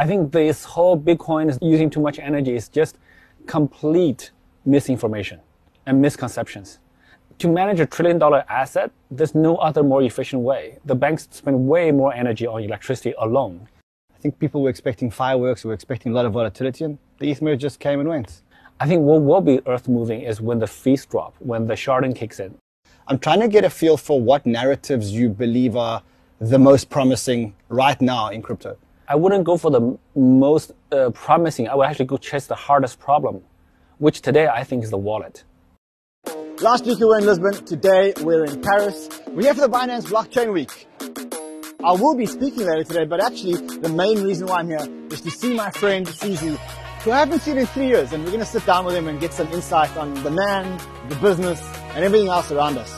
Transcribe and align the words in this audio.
I 0.00 0.06
think 0.06 0.30
this 0.30 0.64
whole 0.64 0.96
Bitcoin 0.96 1.50
is 1.50 1.58
using 1.60 1.90
too 1.90 2.00
much 2.00 2.20
energy 2.20 2.54
is 2.54 2.68
just 2.68 2.98
complete 3.48 4.30
misinformation 4.64 5.40
and 5.86 6.00
misconceptions. 6.00 6.78
To 7.40 7.48
manage 7.48 7.80
a 7.80 7.86
trillion 7.86 8.16
dollar 8.16 8.44
asset, 8.48 8.92
there's 9.10 9.34
no 9.34 9.56
other 9.56 9.82
more 9.82 10.00
efficient 10.02 10.42
way. 10.42 10.78
The 10.84 10.94
banks 10.94 11.26
spend 11.32 11.66
way 11.66 11.90
more 11.90 12.14
energy 12.14 12.46
on 12.46 12.62
electricity 12.62 13.12
alone. 13.18 13.66
I 14.14 14.20
think 14.20 14.38
people 14.38 14.62
were 14.62 14.70
expecting 14.70 15.10
fireworks, 15.10 15.64
were 15.64 15.72
expecting 15.72 16.12
a 16.12 16.14
lot 16.14 16.26
of 16.26 16.32
volatility, 16.32 16.84
and 16.84 16.98
the 17.18 17.32
ETH 17.32 17.42
merge 17.42 17.60
just 17.60 17.80
came 17.80 17.98
and 17.98 18.08
went. 18.08 18.42
I 18.78 18.86
think 18.86 19.02
what 19.02 19.22
will 19.22 19.40
be 19.40 19.60
earth 19.66 19.88
moving 19.88 20.22
is 20.22 20.40
when 20.40 20.60
the 20.60 20.68
fees 20.68 21.06
drop, 21.06 21.34
when 21.40 21.66
the 21.66 21.74
sharding 21.74 22.14
kicks 22.14 22.38
in. 22.38 22.54
I'm 23.08 23.18
trying 23.18 23.40
to 23.40 23.48
get 23.48 23.64
a 23.64 23.70
feel 23.70 23.96
for 23.96 24.20
what 24.20 24.46
narratives 24.46 25.10
you 25.10 25.28
believe 25.28 25.74
are 25.74 26.04
the 26.38 26.58
most 26.58 26.88
promising 26.88 27.54
right 27.68 28.00
now 28.00 28.28
in 28.28 28.42
crypto. 28.42 28.76
I 29.10 29.14
wouldn't 29.14 29.44
go 29.44 29.56
for 29.56 29.70
the 29.70 29.96
most 30.14 30.72
uh, 30.92 31.08
promising. 31.14 31.66
I 31.66 31.74
would 31.74 31.86
actually 31.86 32.04
go 32.04 32.18
chase 32.18 32.46
the 32.46 32.54
hardest 32.54 33.00
problem, 33.00 33.42
which 33.96 34.20
today 34.20 34.48
I 34.48 34.64
think 34.64 34.84
is 34.84 34.90
the 34.90 34.98
wallet. 34.98 35.44
Last 36.60 36.84
week 36.84 36.98
we 36.98 37.06
were 37.06 37.18
in 37.18 37.24
Lisbon. 37.24 37.64
Today 37.64 38.12
we're 38.20 38.44
in 38.44 38.60
Paris. 38.60 39.08
We're 39.28 39.44
here 39.44 39.54
for 39.54 39.62
the 39.62 39.70
Binance 39.70 40.04
Blockchain 40.04 40.52
Week. 40.52 40.86
I 41.82 41.92
will 41.92 42.16
be 42.16 42.26
speaking 42.26 42.66
later 42.66 42.84
today, 42.84 43.06
but 43.06 43.24
actually 43.24 43.54
the 43.78 43.88
main 43.88 44.24
reason 44.24 44.46
why 44.46 44.56
I'm 44.56 44.68
here 44.68 44.86
is 45.10 45.22
to 45.22 45.30
see 45.30 45.54
my 45.54 45.70
friend 45.70 46.06
CZ 46.06 46.58
who 47.02 47.12
I 47.12 47.20
haven't 47.20 47.40
seen 47.40 47.56
in 47.56 47.66
three 47.66 47.86
years, 47.86 48.12
and 48.12 48.24
we're 48.24 48.30
going 48.30 48.40
to 48.40 48.46
sit 48.46 48.66
down 48.66 48.84
with 48.84 48.94
him 48.94 49.08
and 49.08 49.18
get 49.20 49.32
some 49.32 49.46
insight 49.52 49.96
on 49.96 50.12
the 50.22 50.30
man, 50.30 50.78
the 51.08 51.14
business, 51.16 51.62
and 51.94 52.04
everything 52.04 52.28
else 52.28 52.50
around 52.50 52.76
us. 52.76 52.97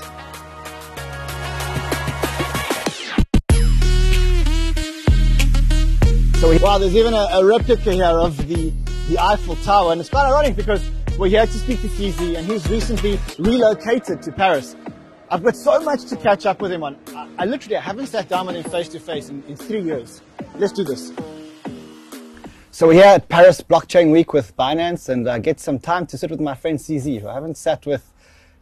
So, 6.41 6.57
wow, 6.63 6.79
there's 6.79 6.97
even 6.97 7.13
a, 7.13 7.29
a 7.33 7.45
replica 7.45 7.93
here 7.93 8.07
of 8.07 8.35
the, 8.49 8.73
the 9.11 9.19
Eiffel 9.19 9.57
Tower, 9.57 9.93
and 9.93 10.01
it's 10.01 10.09
quite 10.09 10.27
ironic 10.27 10.57
because 10.57 10.91
we're 11.19 11.29
here 11.29 11.45
to 11.45 11.53
speak 11.53 11.83
to 11.83 11.89
CZ, 11.89 12.39
and 12.39 12.47
he's 12.47 12.67
recently 12.71 13.21
relocated 13.39 14.23
to 14.23 14.33
Paris. 14.33 14.75
I've 15.29 15.45
got 15.45 15.55
so 15.55 15.79
much 15.81 16.07
to 16.07 16.17
catch 16.17 16.47
up 16.47 16.63
with 16.63 16.73
him 16.73 16.83
on. 16.83 16.97
I, 17.09 17.29
I 17.41 17.45
literally 17.45 17.77
I 17.77 17.83
haven't 17.83 18.07
sat 18.07 18.31
down 18.31 18.47
with 18.47 18.57
him 18.57 18.65
face 18.65 18.89
to 18.89 18.99
face 18.99 19.29
in, 19.29 19.43
in 19.49 19.57
three 19.57 19.83
years. 19.83 20.23
Let's 20.57 20.73
do 20.73 20.83
this. 20.83 21.13
So 22.71 22.87
we're 22.87 22.95
here 22.95 23.05
at 23.05 23.29
Paris 23.29 23.61
Blockchain 23.61 24.11
Week 24.11 24.33
with 24.33 24.57
Binance 24.57 25.11
and 25.11 25.29
I 25.29 25.41
get 25.41 25.61
some 25.61 25.79
time 25.79 26.07
to 26.07 26.17
sit 26.17 26.31
with 26.31 26.41
my 26.41 26.55
friend 26.55 26.79
CZ, 26.79 27.21
who 27.21 27.29
I 27.29 27.35
haven't 27.35 27.59
sat 27.59 27.85
with 27.85 28.11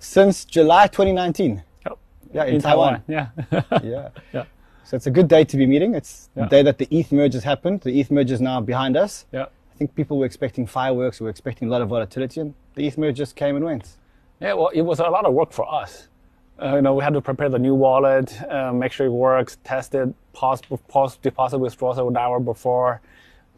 since 0.01 0.45
July 0.45 0.89
2019. 0.89 1.63
Oh, 1.89 1.99
yeah, 2.35 2.45
in, 2.45 2.57
in 2.57 2.61
Taiwan. 2.61 3.05
Taiwan. 3.07 3.31
Yeah. 3.53 3.63
yeah. 3.85 4.09
Yeah. 4.33 4.45
So 4.89 4.97
it's 4.97 5.07
a 5.07 5.11
good 5.11 5.29
day 5.29 5.45
to 5.45 5.57
be 5.59 5.67
meeting. 5.67 5.95
It's 5.95 6.31
yeah. 6.35 6.45
the 6.45 6.49
day 6.49 6.63
that 6.63 6.79
the 6.79 6.89
ETH 6.91 7.13
merge 7.13 7.35
has 7.35 7.45
happened. 7.45 7.83
The 7.83 8.01
ETH 8.01 8.11
merge 8.11 8.31
is 8.31 8.41
now 8.41 8.59
behind 8.63 8.97
us. 8.97 9.27
Yeah. 9.33 9.43
I 9.43 9.75
think 9.77 9.95
people 9.95 10.19
were 10.19 10.25
expecting 10.25 10.67
fireworks, 10.67 11.21
we 11.21 11.25
were 11.25 11.31
expecting 11.31 11.69
a 11.69 11.71
lot 11.71 11.83
of 11.83 11.91
volatility, 11.91 12.41
and 12.41 12.55
the 12.75 12.87
ETH 12.87 12.97
merge 12.97 13.19
just 13.19 13.37
came 13.37 13.55
and 13.55 13.67
went. 13.67 13.99
Yeah, 14.41 14.55
well, 14.55 14.69
it 14.69 14.81
was 14.81 15.01
a 15.01 15.03
lot 15.03 15.27
of 15.27 15.35
work 15.35 15.53
for 15.53 15.71
us. 15.71 16.09
Uh, 16.59 16.77
you 16.77 16.81
know, 16.81 16.95
we 16.95 17.05
had 17.05 17.13
to 17.13 17.21
prepare 17.21 17.51
the 17.51 17.59
new 17.59 17.75
wallet, 17.75 18.33
uh, 18.51 18.73
make 18.73 18.93
sure 18.93 19.05
it 19.05 19.11
works, 19.11 19.59
test 19.63 19.95
it, 19.95 20.09
pause, 20.33 20.63
pause 20.89 21.19
deposit 21.19 21.59
withdrawals 21.59 21.99
an 21.99 22.17
hour 22.17 22.41
before, 22.41 23.03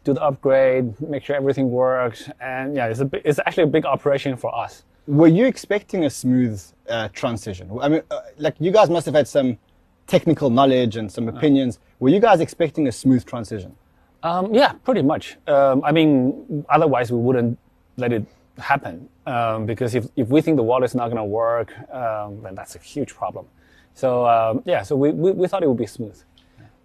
do 0.03 0.13
the 0.13 0.21
upgrade, 0.21 0.99
make 0.99 1.23
sure 1.23 1.37
everything 1.37 1.71
works, 1.71 2.29
and 2.41 2.75
yeah, 2.75 2.87
it's 2.87 2.99
a 2.99 3.05
big, 3.05 3.21
it's 3.23 3.39
actually 3.45 3.63
a 3.63 3.67
big 3.67 3.85
operation 3.85 4.35
for 4.35 4.53
us. 4.53 4.83
Were 5.07 5.29
you 5.29 5.45
expecting 5.45 6.03
a 6.03 6.09
smooth 6.09 6.61
uh, 6.89 7.07
transition? 7.13 7.71
I 7.81 7.87
mean, 7.87 8.01
uh, 8.11 8.19
like 8.37 8.55
you 8.59 8.71
guys 8.71 8.89
must 8.89 9.05
have 9.05 9.15
had 9.15 9.29
some 9.29 9.57
technical 10.11 10.49
knowledge 10.49 10.97
and 10.97 11.09
some 11.09 11.29
opinions. 11.29 11.79
Were 12.01 12.09
you 12.09 12.19
guys 12.19 12.41
expecting 12.41 12.85
a 12.87 12.91
smooth 12.91 13.25
transition? 13.25 13.71
Um, 14.23 14.53
yeah, 14.53 14.73
pretty 14.87 15.01
much. 15.01 15.37
Um, 15.47 15.81
I 15.85 15.91
mean, 15.93 16.65
otherwise 16.67 17.11
we 17.11 17.17
wouldn't 17.17 17.57
let 17.95 18.11
it 18.11 18.25
happen 18.57 19.07
um, 19.25 19.65
because 19.65 19.95
if, 19.95 20.07
if 20.17 20.27
we 20.27 20.41
think 20.41 20.57
the 20.57 20.63
wallet 20.63 20.89
is 20.91 20.95
not 20.95 21.05
going 21.05 21.23
to 21.27 21.31
work, 21.43 21.69
um, 21.93 22.41
then 22.43 22.53
that's 22.55 22.75
a 22.75 22.79
huge 22.79 23.15
problem. 23.15 23.45
So 23.93 24.27
um, 24.27 24.61
yeah, 24.65 24.83
so 24.83 24.97
we, 24.97 25.11
we, 25.11 25.31
we 25.31 25.47
thought 25.47 25.63
it 25.63 25.69
would 25.69 25.83
be 25.87 25.87
smooth. 25.87 26.21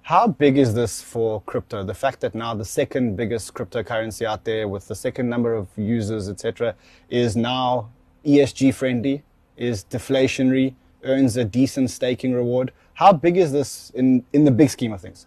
How 0.03 0.29
big 0.29 0.57
is 0.57 0.73
this 0.73 1.03
for 1.03 1.43
crypto? 1.43 1.83
The 1.83 1.95
fact 1.95 2.21
that 2.21 2.33
now 2.33 2.55
the 2.55 2.65
second 2.65 3.17
biggest 3.17 3.55
cryptocurrency 3.55 4.25
out 4.25 4.45
there 4.45 4.69
with 4.69 4.87
the 4.87 4.95
second 4.95 5.29
number 5.29 5.53
of 5.53 5.67
users, 5.77 6.29
etc., 6.29 6.77
is 7.11 7.35
now 7.35 7.91
ESG 8.25 8.73
friendly, 8.73 9.25
is 9.57 9.85
deflationary, 9.85 10.75
earns 11.07 11.37
a 11.37 11.45
decent 11.45 11.91
staking 11.91 12.33
reward. 12.33 12.73
How 12.95 13.13
big 13.13 13.37
is 13.37 13.53
this 13.53 13.91
in, 13.95 14.25
in 14.33 14.45
the 14.45 14.51
big 14.51 14.71
scheme 14.71 14.93
of 14.93 15.01
things? 15.01 15.27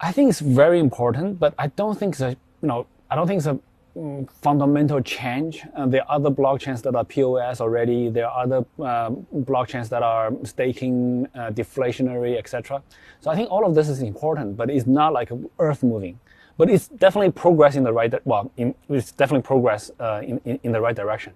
I 0.00 0.12
think 0.12 0.30
it's 0.30 0.40
very 0.40 0.78
important, 0.78 1.38
but 1.38 1.54
I 1.58 1.68
don't 1.68 1.98
think 1.98 2.14
it's 2.14 2.20
a, 2.20 2.30
you 2.30 2.68
know, 2.68 2.86
I 3.10 3.16
don't 3.16 3.26
think 3.26 3.38
it's 3.38 3.46
a 3.46 3.58
Mm, 3.96 4.30
fundamental 4.30 5.00
change. 5.00 5.64
Uh, 5.74 5.86
there 5.86 6.02
are 6.02 6.16
other 6.16 6.28
blockchains 6.28 6.82
that 6.82 6.94
are 6.94 7.02
POS 7.02 7.62
already. 7.62 8.10
There 8.10 8.28
are 8.28 8.42
other 8.42 8.66
uh, 8.78 9.08
blockchains 9.34 9.88
that 9.88 10.02
are 10.02 10.30
staking, 10.44 11.26
uh, 11.34 11.50
deflationary, 11.50 12.36
etc. 12.36 12.82
So 13.20 13.30
I 13.30 13.36
think 13.36 13.50
all 13.50 13.64
of 13.64 13.74
this 13.74 13.88
is 13.88 14.02
important, 14.02 14.54
but 14.54 14.68
it's 14.68 14.86
not 14.86 15.14
like 15.14 15.30
earth 15.58 15.82
moving. 15.82 16.20
But 16.58 16.68
it's 16.68 16.88
definitely 16.88 17.32
progress 17.32 17.74
in 17.74 17.84
the 17.84 17.92
right. 17.92 18.12
Well, 18.26 18.50
in, 18.58 18.74
it's 18.90 19.12
definitely 19.12 19.46
progress 19.46 19.90
uh, 19.98 20.20
in, 20.22 20.42
in, 20.44 20.60
in 20.62 20.72
the 20.72 20.80
right 20.82 20.94
direction. 20.94 21.32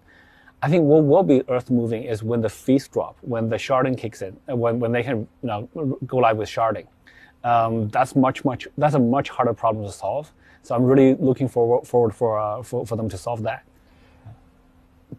I 0.63 0.69
think 0.69 0.85
what 0.85 1.05
will 1.05 1.23
be 1.23 1.43
earth 1.49 1.71
moving 1.71 2.05
is 2.05 2.23
when 2.23 2.43
the 2.43 2.49
fees 2.49 2.87
drop, 2.89 3.17
when 3.23 3.49
the 3.49 3.57
sharding 3.57 3.97
kicks 3.97 4.23
in, 4.23 4.37
when 4.47 4.79
when 4.79 4.93
they 4.93 5.03
can 5.03 5.27
you 5.43 5.49
know 5.49 5.69
go 6.07 6.19
live 6.19 6.37
with 6.37 6.49
sharding. 6.49 6.87
Um, 7.45 7.89
that's 7.89 8.15
much 8.15 8.45
much 8.45 8.69
that's 8.77 8.95
a 8.95 8.99
much 8.99 9.31
harder 9.31 9.55
problem 9.55 9.87
to 9.87 9.93
solve 9.93 10.31
so 10.63 10.75
I'm 10.75 10.85
really 10.85 11.15
looking 11.15 11.49
forward 11.49 11.87
forward 11.87 12.15
for, 12.15 12.39
uh, 12.39 12.63
for, 12.63 12.87
for 12.87 12.97
them 12.97 13.09
to 13.09 13.19
solve 13.19 13.43
that. 13.43 13.65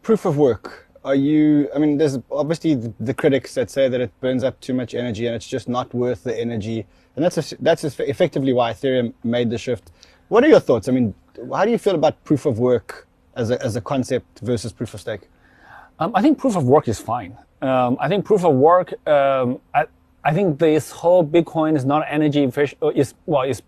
Proof 0.04 0.26
of 0.26 0.38
work. 0.38 0.88
Are 1.04 1.16
you? 1.16 1.68
I 1.76 1.80
mean, 1.80 1.98
there's 1.98 2.20
obviously 2.32 2.76
the, 2.76 2.94
the, 3.00 3.14
critics 3.14 3.56
that 3.56 3.72
say 3.72 3.90
that 3.90 4.00
it 4.00 4.12
burns 4.22 4.44
up 4.44 4.60
too 4.60 4.74
much 4.74 4.94
energy 4.94 5.26
and 5.26 5.36
it's 5.36 5.48
just 5.48 5.68
not 5.68 5.92
worth 5.96 6.24
the 6.24 6.40
energy, 6.40 6.86
and 7.16 7.26
that's 7.26 7.52
a, 7.52 7.56
that's 7.60 7.84
effectively 7.84 8.54
why 8.54 8.72
Ethereum 8.72 9.14
made 9.24 9.50
the 9.50 9.58
shift. 9.58 9.92
What 10.28 10.44
are 10.44 10.48
your 10.48 10.60
thoughts? 10.60 10.88
I 10.88 10.92
mean, 10.92 11.16
how 11.52 11.66
do 11.66 11.72
you 11.72 11.80
feel 11.80 11.96
about 11.96 12.24
proof 12.24 12.46
of 12.46 12.60
work 12.60 13.08
as 13.36 13.50
a, 13.50 13.62
as 13.64 13.76
a 13.76 13.82
concept 13.82 14.40
versus 14.40 14.72
proof 14.72 14.94
of 14.94 15.02
stake? 15.02 15.22
Um, 16.00 16.12
I 16.16 16.22
think 16.22 16.38
proof 16.38 16.56
of 16.56 16.66
work 16.66 16.88
is 16.88 17.00
fine. 17.00 17.38
Um, 17.62 17.98
I 18.00 18.08
think 18.08 18.26
proof 18.26 18.44
of 18.44 18.56
work, 18.56 18.94
um, 19.08 19.60
I, 19.74 19.86
I 20.24 20.34
think 20.34 20.60
this 20.60 20.92
whole 20.92 21.26
Bitcoin 21.26 21.76
is 21.76 21.86
not 21.86 22.06
energy 22.10 22.44
efficient, 22.44 22.82
uh, 22.82 22.90
is, 22.90 23.14
well, 23.26 23.44
it's 23.44 23.62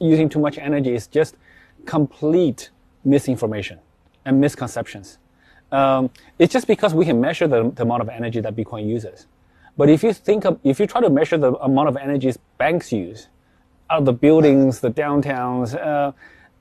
using 0.00 0.28
too 0.28 0.38
much 0.38 0.58
energy. 0.58 0.94
It's 0.94 1.06
just 1.06 1.36
complete 1.86 2.70
misinformation 3.04 3.78
and 4.24 4.40
misconceptions. 4.40 5.18
Um, 5.72 6.10
it's 6.38 6.52
just 6.52 6.66
because 6.66 6.94
we 6.94 7.04
can 7.04 7.20
measure 7.20 7.46
the, 7.46 7.70
the, 7.70 7.82
amount 7.82 8.02
of 8.02 8.08
energy 8.08 8.40
that 8.40 8.56
Bitcoin 8.56 8.88
uses. 8.88 9.26
But 9.76 9.88
if 9.88 10.02
you 10.02 10.12
think 10.12 10.44
of, 10.44 10.58
if 10.64 10.80
you 10.80 10.86
try 10.86 11.00
to 11.00 11.10
measure 11.10 11.36
the 11.36 11.52
amount 11.54 11.88
of 11.88 11.96
energy 11.96 12.32
banks 12.56 12.90
use, 12.90 13.28
out 13.90 14.00
of 14.00 14.04
the 14.04 14.12
buildings, 14.12 14.80
the 14.80 14.90
downtowns, 14.90 15.74
uh, 15.74 16.12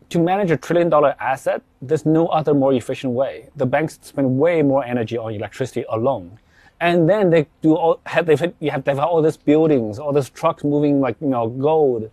to 0.10 0.20
manage 0.20 0.52
a 0.52 0.58
trillion 0.58 0.90
dollar 0.90 1.16
asset, 1.20 1.62
there's 1.82 2.06
no 2.06 2.28
other 2.28 2.54
more 2.54 2.74
efficient 2.74 3.14
way. 3.14 3.50
The 3.56 3.66
banks 3.66 4.00
spend 4.02 4.38
way 4.38 4.62
more 4.62 4.84
energy 4.84 5.18
on 5.18 5.34
electricity 5.34 5.86
alone 5.90 6.40
and 6.80 7.10
then 7.10 7.30
they 7.30 7.48
do 7.62 7.76
all 7.76 8.00
have 8.06 8.26
they 8.26 8.54
you 8.60 8.72
have 8.72 8.84
they 8.84 8.92
have 8.92 9.00
all 9.00 9.22
these 9.22 9.38
buildings, 9.38 10.00
all 10.00 10.14
these 10.14 10.30
trucks 10.30 10.64
moving 10.64 11.00
like 11.00 11.16
you 11.22 11.28
know 11.28 11.50
gold, 11.50 12.10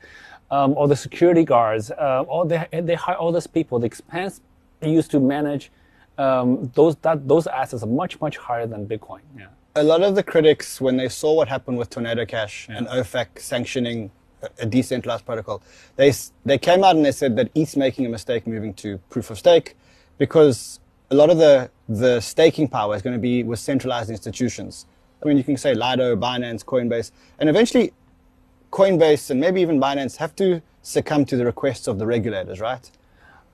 um, 0.51 0.73
all 0.75 0.89
the 0.89 0.97
security 0.97 1.45
guards, 1.45 1.91
uh, 1.91 2.25
all 2.27 2.45
they 2.45 2.67
they 2.73 2.95
hire 2.95 3.17
all 3.17 3.33
these 3.33 3.47
people. 3.47 3.79
The 3.79 3.87
expense 3.87 4.41
used 4.83 5.11
to 5.11 5.21
manage 5.21 5.71
um, 6.19 6.71
those 6.75 6.97
that 6.97 7.29
those 7.29 7.47
assets 7.47 7.83
are 7.83 7.89
much 7.89 8.21
much 8.21 8.37
higher 8.37 8.67
than 8.67 8.87
Bitcoin. 8.87 9.21
Yeah. 9.37 9.47
A 9.77 9.83
lot 9.83 10.03
of 10.03 10.15
the 10.15 10.23
critics, 10.23 10.81
when 10.81 10.97
they 10.97 11.09
saw 11.09 11.35
what 11.35 11.49
happened 11.49 11.79
with 11.79 11.91
Tornado 11.91 12.25
Cash 12.25 12.69
yeah. 12.69 12.79
and 12.79 12.87
OFAC 12.87 13.41
sanctioning 13.41 14.13
a 14.59 14.67
decentralized 14.67 15.25
protocol, 15.27 15.63
they 15.97 16.13
they 16.45 16.59
came 16.59 16.85
out 16.85 16.97
and 16.97 17.05
they 17.05 17.13
said 17.13 17.37
that 17.37 17.51
ETH's 17.55 17.77
making 17.77 18.07
a 18.07 18.09
mistake 18.09 18.47
moving 18.47 18.75
to 18.75 18.99
proof 19.11 19.31
of 19.31 19.39
stake 19.39 19.77
because 20.19 20.81
a 21.11 21.15
lot 21.15 21.31
of 21.31 21.39
the, 21.39 21.71
the 21.89 22.21
staking 22.21 22.69
power 22.69 22.95
is 22.97 23.03
going 23.03 23.15
to 23.15 23.21
be 23.21 23.43
with 23.43 23.59
centralized 23.59 24.11
institutions. 24.11 24.87
I 25.23 25.29
mean, 25.29 25.37
you 25.37 25.45
can 25.45 25.57
say 25.57 25.75
Lido, 25.75 26.17
Binance, 26.17 26.65
Coinbase, 26.65 27.13
and 27.39 27.49
eventually 27.49 27.93
Coinbase 28.71 29.31
and 29.31 29.41
maybe 29.41 29.61
even 29.61 29.81
Binance 29.81 30.17
have 30.17 30.35
to 30.37 30.61
succumb 30.83 31.25
to 31.27 31.37
the 31.37 31.45
requests 31.45 31.87
of 31.87 31.99
the 31.99 32.07
regulators, 32.07 32.61
right? 32.61 32.91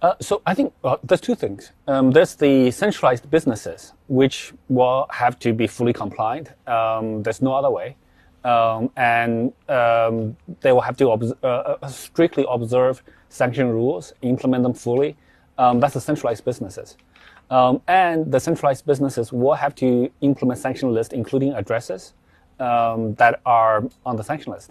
Uh, 0.02 0.14
so 0.20 0.40
I 0.46 0.54
think 0.54 0.72
there's 1.04 1.20
two 1.20 1.34
things. 1.34 1.72
Um, 1.86 2.10
there's 2.10 2.34
the 2.34 2.70
centralized 2.70 3.30
businesses, 3.30 3.92
which 4.08 4.52
will 4.68 5.06
have 5.10 5.38
to 5.40 5.52
be 5.52 5.66
fully 5.66 5.92
compliant. 5.92 6.48
Um, 6.66 7.22
there's 7.22 7.42
no 7.42 7.52
other 7.54 7.70
way. 7.70 7.96
Um, 8.44 8.90
and 8.96 9.52
um, 9.68 10.36
they 10.60 10.72
will 10.72 10.80
have 10.80 10.96
to 10.98 11.10
uh, 11.10 11.46
uh, 11.46 11.88
strictly 11.88 12.46
observe 12.48 13.02
sanction 13.28 13.68
rules, 13.68 14.14
implement 14.22 14.62
them 14.62 14.72
fully. 14.72 15.16
Um, 15.58 15.78
that's 15.78 15.94
the 15.94 16.00
centralized 16.00 16.44
businesses. 16.44 16.96
Um, 17.50 17.82
and 17.88 18.30
the 18.30 18.40
centralized 18.40 18.86
businesses 18.86 19.32
will 19.32 19.54
have 19.54 19.74
to 19.76 20.10
implement 20.20 20.58
sanction 20.58 20.92
list, 20.94 21.12
including 21.12 21.52
addresses 21.52 22.14
um, 22.60 23.14
that 23.14 23.40
are 23.44 23.84
on 24.06 24.16
the 24.16 24.22
sanction 24.22 24.52
list. 24.52 24.70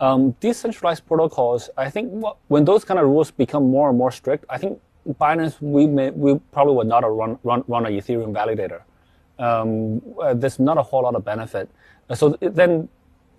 Um, 0.00 0.32
decentralized 0.40 1.06
protocols, 1.06 1.68
I 1.76 1.90
think 1.90 2.10
what, 2.10 2.36
when 2.48 2.64
those 2.64 2.84
kind 2.84 3.00
of 3.00 3.06
rules 3.06 3.30
become 3.30 3.70
more 3.70 3.88
and 3.88 3.98
more 3.98 4.10
strict, 4.10 4.44
I 4.48 4.56
think 4.56 4.80
Binance, 5.08 5.60
we, 5.60 5.86
may, 5.86 6.10
we 6.10 6.38
probably 6.52 6.74
would 6.74 6.86
not 6.86 7.00
run, 7.00 7.38
run, 7.42 7.64
run 7.66 7.86
an 7.86 7.92
Ethereum 7.92 8.32
validator. 8.32 8.82
Um, 9.42 10.02
uh, 10.20 10.34
there's 10.34 10.58
not 10.58 10.78
a 10.78 10.82
whole 10.82 11.02
lot 11.02 11.14
of 11.14 11.24
benefit. 11.24 11.68
So 12.14 12.36
then 12.40 12.88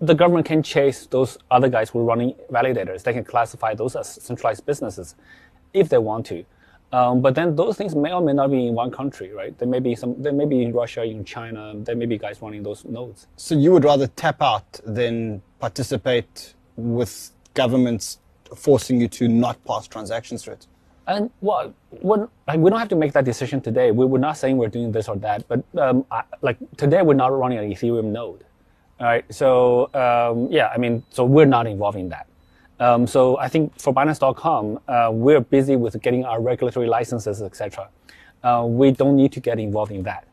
the 0.02 0.14
government 0.14 0.44
can 0.44 0.62
chase 0.64 1.06
those 1.06 1.38
other 1.50 1.68
guys 1.68 1.90
who 1.90 2.00
are 2.00 2.04
running 2.04 2.34
validators. 2.50 3.04
They 3.04 3.12
can 3.12 3.24
classify 3.24 3.72
those 3.74 3.94
as 3.94 4.08
centralized 4.08 4.66
businesses 4.66 5.14
if 5.72 5.88
they 5.88 5.98
want 5.98 6.26
to. 6.26 6.44
Um, 6.92 7.22
but 7.22 7.34
then 7.36 7.54
those 7.56 7.76
things 7.78 7.94
may 7.94 8.12
or 8.12 8.20
may 8.20 8.32
not 8.32 8.50
be 8.50 8.66
in 8.66 8.74
one 8.74 8.90
country, 8.90 9.32
right? 9.32 9.56
There 9.56 9.68
may 9.68 9.78
be 9.78 9.94
some, 9.94 10.20
there 10.20 10.32
may 10.32 10.44
be 10.44 10.62
in 10.62 10.72
Russia, 10.72 11.04
in 11.04 11.24
China, 11.24 11.72
there 11.76 11.94
may 11.94 12.06
be 12.06 12.18
guys 12.18 12.42
running 12.42 12.64
those 12.64 12.84
nodes. 12.84 13.28
So 13.36 13.54
you 13.54 13.70
would 13.72 13.84
rather 13.84 14.08
tap 14.08 14.42
out 14.42 14.80
than 14.84 15.40
participate 15.60 16.54
with 16.76 17.30
governments 17.54 18.18
forcing 18.56 19.00
you 19.00 19.08
to 19.08 19.28
not 19.28 19.64
pass 19.64 19.86
transactions 19.86 20.44
through 20.44 20.54
it? 20.54 20.66
And 21.06 21.30
well, 21.40 21.72
like, 22.02 22.58
we 22.58 22.70
don't 22.70 22.78
have 22.78 22.88
to 22.88 22.96
make 22.96 23.12
that 23.12 23.24
decision 23.24 23.60
today. 23.60 23.92
We, 23.92 24.04
we're 24.04 24.18
not 24.18 24.36
saying 24.36 24.56
we're 24.56 24.68
doing 24.68 24.92
this 24.92 25.08
or 25.08 25.16
that, 25.16 25.46
but 25.48 25.64
um, 25.78 26.04
I, 26.10 26.24
like 26.42 26.58
today 26.76 27.02
we're 27.02 27.14
not 27.14 27.32
running 27.32 27.58
an 27.58 27.70
Ethereum 27.70 28.06
node. 28.06 28.44
All 29.02 29.08
right. 29.08 29.24
So 29.34 29.90
um, 29.94 30.46
yeah, 30.48 30.68
I 30.68 30.78
mean, 30.78 31.02
so 31.10 31.24
we're 31.24 31.44
not 31.44 31.66
involved 31.66 31.98
in 31.98 32.08
that. 32.10 32.28
Um, 32.78 33.04
so 33.04 33.36
I 33.36 33.48
think 33.48 33.76
for 33.80 33.92
Binance.com, 33.92 34.78
uh, 34.86 35.10
we're 35.12 35.40
busy 35.40 35.74
with 35.74 36.00
getting 36.02 36.24
our 36.24 36.40
regulatory 36.40 36.86
licenses, 36.86 37.42
etc. 37.42 37.88
Uh, 38.44 38.64
we 38.68 38.92
don't 38.92 39.16
need 39.16 39.32
to 39.32 39.40
get 39.40 39.58
involved 39.58 39.90
in 39.90 40.04
that. 40.04 40.28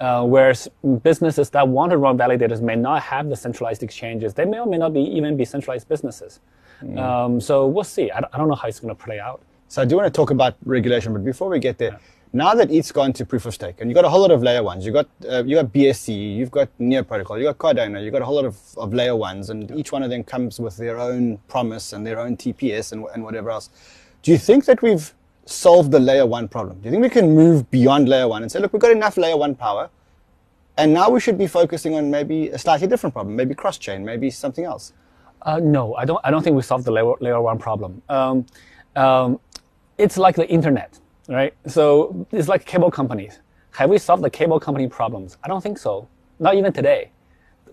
Uh, 0.00 0.24
whereas 0.24 0.68
businesses 1.02 1.50
that 1.50 1.66
want 1.68 1.90
to 1.92 1.96
run 1.96 2.18
validators 2.18 2.60
may 2.60 2.74
not 2.74 3.02
have 3.02 3.28
the 3.28 3.36
centralized 3.36 3.84
exchanges. 3.84 4.34
They 4.34 4.44
may 4.44 4.58
or 4.58 4.66
may 4.66 4.78
not 4.78 4.92
be 4.92 5.00
even 5.00 5.36
be 5.36 5.44
centralized 5.44 5.88
businesses. 5.88 6.40
Mm. 6.82 6.98
Um, 6.98 7.40
so 7.40 7.66
we'll 7.68 7.84
see. 7.84 8.10
I, 8.10 8.18
I, 8.32 8.36
don't 8.38 8.48
know 8.48 8.54
how 8.54 8.68
it's 8.68 8.80
going 8.80 8.94
to 8.94 9.00
play 9.00 9.20
out. 9.20 9.42
So 9.68 9.82
I 9.82 9.84
do 9.84 9.96
want 9.96 10.06
to 10.06 10.16
talk 10.16 10.30
about 10.30 10.56
regulation, 10.64 11.12
but 11.12 11.24
before 11.24 11.48
we 11.48 11.58
get 11.60 11.78
there, 11.78 11.92
yeah. 11.92 11.98
Now 12.32 12.54
that 12.54 12.70
ETH's 12.70 12.92
gone 12.92 13.12
to 13.14 13.24
proof 13.24 13.46
of 13.46 13.54
stake, 13.54 13.80
and 13.80 13.90
you've 13.90 13.94
got 13.94 14.04
a 14.04 14.08
whole 14.08 14.20
lot 14.20 14.30
of 14.30 14.42
layer 14.42 14.62
ones, 14.62 14.84
you've 14.84 14.94
got 14.94 15.08
uh, 15.28 15.42
you 15.44 15.56
got 15.56 15.72
BSC, 15.72 16.36
you've 16.36 16.50
got 16.50 16.68
Near 16.78 17.02
Protocol, 17.02 17.38
you've 17.38 17.56
got 17.56 17.76
Cardano, 17.76 18.02
you've 18.02 18.12
got 18.12 18.22
a 18.22 18.24
whole 18.24 18.36
lot 18.36 18.44
of, 18.44 18.58
of 18.76 18.92
layer 18.92 19.16
ones, 19.16 19.50
and 19.50 19.70
each 19.70 19.92
one 19.92 20.02
of 20.02 20.10
them 20.10 20.24
comes 20.24 20.60
with 20.60 20.76
their 20.76 20.98
own 20.98 21.38
promise 21.48 21.92
and 21.92 22.06
their 22.06 22.18
own 22.20 22.36
TPS 22.36 22.92
and, 22.92 23.06
and 23.14 23.24
whatever 23.24 23.50
else. 23.50 23.70
Do 24.22 24.30
you 24.30 24.38
think 24.38 24.64
that 24.66 24.82
we've 24.82 25.12
solved 25.46 25.90
the 25.90 26.00
layer 26.00 26.26
one 26.26 26.48
problem? 26.48 26.78
Do 26.80 26.84
you 26.86 26.90
think 26.90 27.02
we 27.02 27.10
can 27.10 27.34
move 27.34 27.70
beyond 27.70 28.08
layer 28.08 28.28
one 28.28 28.42
and 28.42 28.52
say, 28.52 28.58
look, 28.58 28.72
we've 28.72 28.82
got 28.82 28.92
enough 28.92 29.16
layer 29.16 29.36
one 29.36 29.54
power, 29.54 29.88
and 30.76 30.92
now 30.92 31.10
we 31.10 31.20
should 31.20 31.38
be 31.38 31.46
focusing 31.46 31.94
on 31.94 32.10
maybe 32.10 32.48
a 32.50 32.58
slightly 32.58 32.86
different 32.86 33.14
problem, 33.14 33.34
maybe 33.34 33.54
cross 33.54 33.78
chain, 33.78 34.04
maybe 34.04 34.30
something 34.30 34.64
else? 34.64 34.92
Uh, 35.42 35.60
no, 35.60 35.94
I 35.94 36.04
don't. 36.04 36.20
I 36.24 36.30
don't 36.30 36.42
think 36.42 36.56
we 36.56 36.62
solved 36.62 36.84
the 36.84 36.90
layer, 36.90 37.14
layer 37.20 37.40
one 37.40 37.58
problem. 37.58 38.02
Um, 38.08 38.44
um, 38.96 39.38
it's 39.96 40.16
like 40.16 40.36
the 40.36 40.48
internet, 40.48 40.98
right? 41.28 41.54
So 41.66 42.26
it's 42.32 42.48
like 42.48 42.64
cable 42.64 42.90
companies. 42.90 43.38
Have 43.72 43.90
we 43.90 43.98
solved 43.98 44.24
the 44.24 44.30
cable 44.30 44.58
company 44.58 44.88
problems? 44.88 45.36
I 45.44 45.48
don't 45.48 45.62
think 45.62 45.78
so. 45.78 46.08
Not 46.40 46.54
even 46.56 46.72
today. 46.72 47.10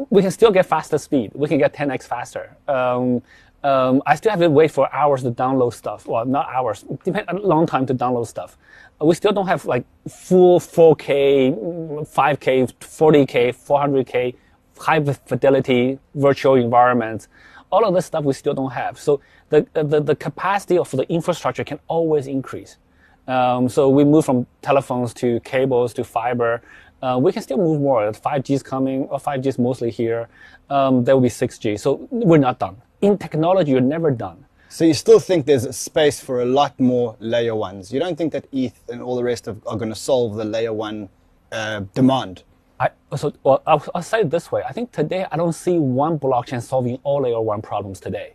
We 0.10 0.22
can 0.22 0.31
still 0.31 0.52
get 0.52 0.66
faster 0.66 0.98
speed. 0.98 1.31
We 1.34 1.48
can 1.48 1.57
get 1.57 1.74
10x 1.74 2.04
faster. 2.04 2.56
Um, 2.68 3.22
um, 3.63 4.04
I 4.06 4.16
still 4.16 4.30
have 4.30 4.42
to 4.42 4.50
wait 4.50 4.72
for 4.72 4.94
hours 4.94 5.24
to 5.24 5.31
download 5.31 5.74
stuff. 5.74 6.06
Well, 6.06 6.25
not 6.25 6.48
hours. 6.54 6.86
Depend 7.04 7.25
a 7.30 7.36
long 7.36 7.66
time 7.66 7.86
to 7.88 7.96
download 7.96 8.28
stuff. 8.28 8.57
We 9.02 9.16
still 9.16 9.31
don't 9.31 9.48
have 9.48 9.66
like 9.66 9.86
full 10.08 10.60
4K, 10.60 12.06
5K, 12.08 12.74
40K, 12.80 13.56
400K, 13.56 14.36
high 14.78 15.04
fidelity 15.04 15.98
virtual 16.13 16.56
environments. 16.56 17.28
All 17.72 17.86
of 17.86 17.96
this 17.96 18.06
stuff 18.06 18.24
we 18.24 18.34
still 18.34 18.54
don't 18.54 18.72
have. 18.72 19.00
So 19.00 19.22
the, 19.50 19.66
the, 19.74 20.00
the 20.00 20.16
capacity 20.16 20.78
of 20.78 20.92
the 20.92 21.10
infrastructure 21.12 21.63
can 21.63 21.80
always 21.88 22.28
increase. 22.28 22.78
Um, 23.27 23.68
so 23.69 23.89
we 23.89 24.04
move 24.04 24.25
from 24.25 24.45
telephones 24.62 25.13
to 25.16 25.39
cables 25.42 25.94
to 25.95 26.04
fiber. 26.04 26.62
Uh, 27.01 27.19
we 27.22 27.31
can 27.31 27.42
still 27.42 27.57
move 27.57 27.81
more. 27.81 28.12
5G 28.12 28.56
is 28.56 28.63
coming, 28.63 29.04
or 29.04 29.19
5G 29.19 29.45
is 29.48 29.60
mostly 29.60 29.92
here. 29.92 30.27
Um, 30.69 31.04
there 31.04 31.16
will 31.16 31.22
be 31.22 31.30
6G. 31.30 31.80
So 31.80 32.07
we're 32.12 32.38
not 32.38 32.60
done. 32.60 32.81
In 33.01 33.18
technology, 33.18 33.72
you're 33.72 33.81
never 33.81 34.12
done. 34.12 34.45
So 34.69 34.83
you 34.83 34.94
still 34.94 35.19
think 35.19 35.45
there's 35.45 35.66
a 35.66 35.74
space 35.74 36.19
for 36.19 36.42
a 36.42 36.45
lot 36.45 36.80
more 36.80 37.16
layer 37.19 37.56
ones. 37.56 37.94
You 37.94 38.00
don't 38.00 38.18
think 38.18 38.33
that 38.33 38.45
ETH 38.51 38.77
and 38.89 39.01
all 39.01 39.16
the 39.16 39.24
rest 39.24 39.48
of, 39.48 39.66
are 39.68 39.77
going 39.77 39.89
to 39.89 39.95
solve 39.95 40.36
the 40.36 40.45
layer 40.45 40.74
one 40.74 41.10
uh, 41.51 41.81
demand. 41.94 42.44
I, 42.80 42.89
so 43.16 43.31
well, 43.44 43.62
I'll, 43.66 43.86
I'll, 43.94 44.01
say 44.01 44.22
it 44.22 44.30
this 44.30 44.51
way. 44.51 44.63
I 44.68 44.74
think 44.74 44.92
today 44.92 45.25
I 45.31 45.38
don't 45.38 45.54
see 45.54 45.77
one 45.77 46.19
blockchain 46.19 46.62
solving 46.62 47.00
all 47.04 47.22
layer 47.22 47.39
one 47.39 47.62
problems 47.62 48.00
today. 48.00 48.33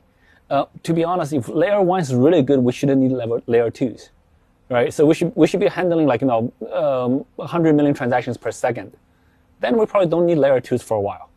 Uh, 0.48 0.64
to 0.82 0.94
be 0.94 1.04
honest, 1.04 1.32
if 1.32 1.48
layer 1.48 1.82
one 1.82 2.00
is 2.00 2.14
really 2.14 2.42
good, 2.42 2.60
we 2.60 2.72
shouldn't 2.72 3.00
need 3.00 3.12
level, 3.12 3.42
layer 3.46 3.70
twos, 3.70 4.10
right? 4.70 4.94
So 4.94 5.04
we 5.04 5.14
should 5.14 5.34
we 5.36 5.46
should 5.46 5.60
be 5.60 5.68
handling 5.68 6.06
like 6.06 6.22
you 6.22 6.28
know 6.28 6.52
um, 6.72 7.24
100 7.36 7.74
million 7.74 7.94
transactions 7.94 8.36
per 8.36 8.50
second. 8.50 8.96
Then 9.60 9.76
we 9.76 9.84
probably 9.84 10.08
don't 10.08 10.26
need 10.26 10.38
layer 10.38 10.60
twos 10.60 10.82
for 10.82 10.96
a 10.96 11.00
while, 11.00 11.28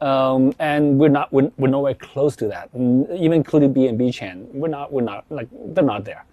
um, 0.00 0.54
and 0.58 0.98
we're 0.98 1.08
not 1.08 1.32
we're, 1.32 1.50
we're 1.58 1.68
nowhere 1.68 1.94
close 1.94 2.36
to 2.36 2.48
that. 2.48 2.70
Even 2.74 3.34
including 3.34 3.74
BNB 3.74 4.14
chain, 4.14 4.48
we're 4.52 4.68
not 4.68 4.92
we're 4.92 5.02
not 5.02 5.24
like 5.28 5.48
they're 5.74 5.84
not 5.84 6.04
there. 6.04 6.24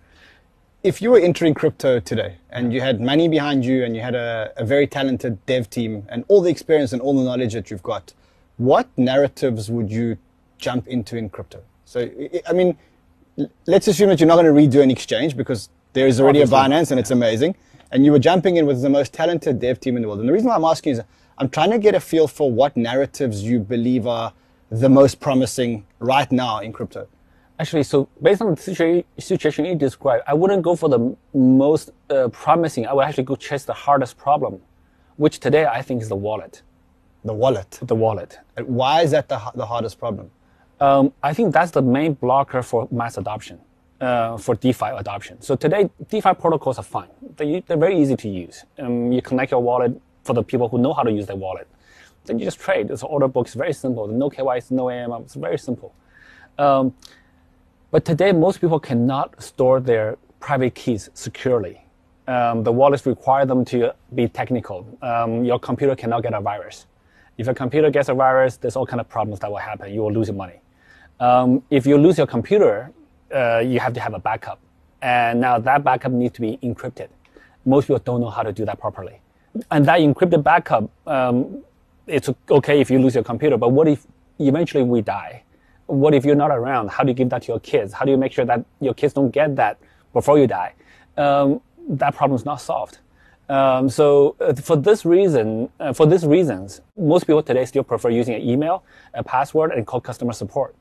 If 0.83 1.01
you 1.01 1.11
were 1.11 1.19
entering 1.19 1.53
crypto 1.53 2.01
today 2.01 2.35
and 2.49 2.73
you 2.73 2.81
had 2.81 2.99
money 2.99 3.29
behind 3.29 3.63
you 3.63 3.85
and 3.85 3.95
you 3.95 4.01
had 4.01 4.15
a, 4.15 4.51
a 4.57 4.65
very 4.65 4.85
talented 4.85 5.43
dev 5.45 5.69
team 5.69 6.05
and 6.09 6.25
all 6.27 6.41
the 6.41 6.49
experience 6.49 6.91
and 6.91 7.01
all 7.01 7.15
the 7.17 7.23
knowledge 7.23 7.53
that 7.53 7.71
you've 7.71 7.83
got, 7.83 8.13
what 8.57 8.89
narratives 8.97 9.71
would 9.71 9.89
you 9.89 10.17
jump 10.57 10.85
into 10.89 11.15
in 11.15 11.29
crypto? 11.29 11.61
So, 11.85 12.09
I 12.45 12.51
mean, 12.51 12.77
let's 13.65 13.87
assume 13.87 14.09
that 14.09 14.19
you're 14.19 14.27
not 14.27 14.35
going 14.35 14.45
to 14.45 14.77
redo 14.77 14.83
an 14.83 14.91
exchange 14.91 15.37
because 15.37 15.69
there 15.93 16.07
is 16.07 16.19
already 16.19 16.41
Obviously. 16.41 16.57
a 16.57 16.69
Binance 16.69 16.91
and 16.91 16.99
it's 16.99 17.11
amazing. 17.11 17.55
And 17.91 18.03
you 18.05 18.11
were 18.11 18.19
jumping 18.19 18.57
in 18.57 18.65
with 18.65 18.81
the 18.81 18.89
most 18.89 19.13
talented 19.13 19.59
dev 19.59 19.79
team 19.79 19.95
in 19.95 20.01
the 20.01 20.07
world. 20.07 20.19
And 20.19 20.27
the 20.27 20.33
reason 20.33 20.49
why 20.49 20.55
I'm 20.55 20.65
asking 20.65 20.93
is 20.93 21.01
I'm 21.37 21.49
trying 21.49 21.71
to 21.71 21.79
get 21.79 21.95
a 21.95 21.99
feel 21.99 22.27
for 22.27 22.51
what 22.51 22.75
narratives 22.75 23.43
you 23.43 23.59
believe 23.59 24.07
are 24.07 24.33
the 24.69 24.89
most 24.89 25.19
promising 25.19 25.85
right 25.99 26.31
now 26.31 26.59
in 26.59 26.73
crypto. 26.73 27.07
Actually, 27.59 27.83
so 27.83 28.09
based 28.21 28.41
on 28.41 28.55
the 28.55 29.03
situation 29.19 29.65
you 29.65 29.75
described, 29.75 30.23
I 30.25 30.33
wouldn't 30.33 30.63
go 30.63 30.75
for 30.75 30.89
the 30.89 31.15
most 31.33 31.91
uh, 32.09 32.27
promising. 32.29 32.87
I 32.87 32.93
would 32.93 33.05
actually 33.05 33.25
go 33.25 33.35
chase 33.35 33.63
the 33.63 33.73
hardest 33.73 34.17
problem, 34.17 34.59
which 35.17 35.39
today 35.39 35.65
I 35.65 35.83
think 35.83 36.01
is 36.01 36.09
the 36.09 36.15
wallet. 36.15 36.63
The 37.23 37.33
wallet. 37.33 37.79
The 37.83 37.95
wallet. 37.95 38.39
Why 38.65 39.01
is 39.03 39.11
that 39.11 39.29
the, 39.29 39.39
the 39.53 39.67
hardest 39.67 39.99
problem? 39.99 40.31
Um, 40.79 41.13
I 41.21 41.33
think 41.33 41.53
that's 41.53 41.71
the 41.71 41.81
main 41.83 42.13
blocker 42.13 42.63
for 42.63 42.87
mass 42.91 43.17
adoption, 43.17 43.61
uh, 44.03 44.37
for 44.37 44.55
DeFi 44.55 44.87
adoption. 44.97 45.41
So 45.41 45.55
today, 45.55 45.89
DeFi 46.09 46.33
protocols 46.33 46.77
are 46.77 46.83
fine. 46.83 47.07
They, 47.37 47.61
they're 47.61 47.77
very 47.77 47.97
easy 48.01 48.15
to 48.17 48.29
use. 48.29 48.65
Um, 48.77 49.11
you 49.11 49.21
connect 49.21 49.51
your 49.51 49.61
wallet 49.61 49.99
for 50.23 50.33
the 50.33 50.43
people 50.43 50.67
who 50.67 50.77
know 50.77 50.93
how 50.93 51.03
to 51.03 51.11
use 51.11 51.25
their 51.25 51.35
wallet. 51.37 51.67
Then 52.25 52.39
you 52.39 52.45
just 52.45 52.59
trade. 52.59 52.91
It's 52.91 53.03
order 53.03 53.27
book. 53.27 53.47
It's 53.47 53.55
very 53.55 53.73
simple. 53.73 54.07
No 54.07 54.29
KYC, 54.29 54.71
no 54.71 54.85
AML. 54.85 55.21
It's 55.21 55.35
very 55.35 55.57
simple. 55.57 55.93
Um, 56.57 56.93
but 57.91 58.05
today, 58.05 58.31
most 58.31 58.59
people 58.61 58.79
cannot 58.79 59.41
store 59.41 59.79
their 59.79 60.17
private 60.39 60.75
keys 60.75 61.09
securely. 61.13 61.81
Um, 62.27 62.63
the 62.63 62.71
wallets 62.71 63.05
require 63.05 63.45
them 63.45 63.65
to 63.65 63.93
be 64.15 64.27
technical. 64.27 64.85
Um, 65.01 65.43
your 65.43 65.59
computer 65.59 65.95
cannot 65.95 66.23
get 66.23 66.33
a 66.33 66.41
virus. 66.41 66.87
If 67.37 67.45
your 67.47 67.55
computer 67.55 67.89
gets 67.89 68.09
a 68.09 68.13
virus, 68.13 68.57
there's 68.57 68.75
all 68.75 68.85
kind 68.85 69.01
of 69.01 69.09
problems 69.09 69.39
that 69.41 69.49
will 69.49 69.57
happen. 69.57 69.93
You 69.93 70.01
will 70.01 70.13
lose 70.13 70.27
your 70.27 70.37
money. 70.37 70.59
Um, 71.19 71.63
if 71.69 71.85
you 71.85 71.97
lose 71.97 72.17
your 72.17 72.27
computer, 72.27 72.91
uh, 73.33 73.59
you 73.59 73.79
have 73.79 73.93
to 73.93 73.99
have 73.99 74.13
a 74.13 74.19
backup. 74.19 74.59
And 75.01 75.41
now 75.41 75.59
that 75.59 75.83
backup 75.83 76.11
needs 76.11 76.33
to 76.35 76.41
be 76.41 76.57
encrypted. 76.63 77.09
Most 77.65 77.87
people 77.87 77.99
don't 77.99 78.21
know 78.21 78.29
how 78.29 78.43
to 78.43 78.53
do 78.53 78.65
that 78.65 78.79
properly. 78.79 79.19
And 79.69 79.85
that 79.85 79.99
encrypted 79.99 80.43
backup, 80.43 80.89
um, 81.07 81.63
it's 82.07 82.29
okay 82.49 82.81
if 82.81 82.89
you 82.89 82.99
lose 82.99 83.15
your 83.15 83.23
computer, 83.23 83.57
but 83.57 83.69
what 83.69 83.87
if 83.87 84.05
eventually 84.39 84.83
we 84.83 85.01
die? 85.01 85.43
What 85.87 86.13
if 86.13 86.25
you're 86.25 86.35
not 86.35 86.51
around? 86.51 86.89
How 86.89 87.03
do 87.03 87.09
you 87.09 87.13
give 87.13 87.29
that 87.29 87.43
to 87.43 87.47
your 87.49 87.59
kids? 87.59 87.93
How 87.93 88.05
do 88.05 88.11
you 88.11 88.17
make 88.17 88.31
sure 88.31 88.45
that 88.45 88.65
your 88.79 88.93
kids 88.93 89.13
don't 89.13 89.31
get 89.31 89.55
that 89.57 89.77
before 90.13 90.39
you 90.39 90.47
die? 90.47 90.73
Um, 91.17 91.61
that 91.87 92.15
problem 92.15 92.35
is 92.35 92.45
not 92.45 92.61
solved. 92.61 92.99
Um, 93.49 93.89
so 93.89 94.35
uh, 94.39 94.53
for 94.53 94.77
this 94.77 95.05
reason, 95.05 95.69
uh, 95.79 95.93
for 95.93 96.05
these 96.05 96.25
reasons, 96.25 96.81
most 96.97 97.27
people 97.27 97.43
today 97.43 97.65
still 97.65 97.83
prefer 97.83 98.09
using 98.09 98.35
an 98.35 98.41
email, 98.41 98.83
a 99.13 99.23
password, 99.23 99.71
and 99.71 99.85
call 99.85 99.99
customer 99.99 100.33
support. 100.33 100.75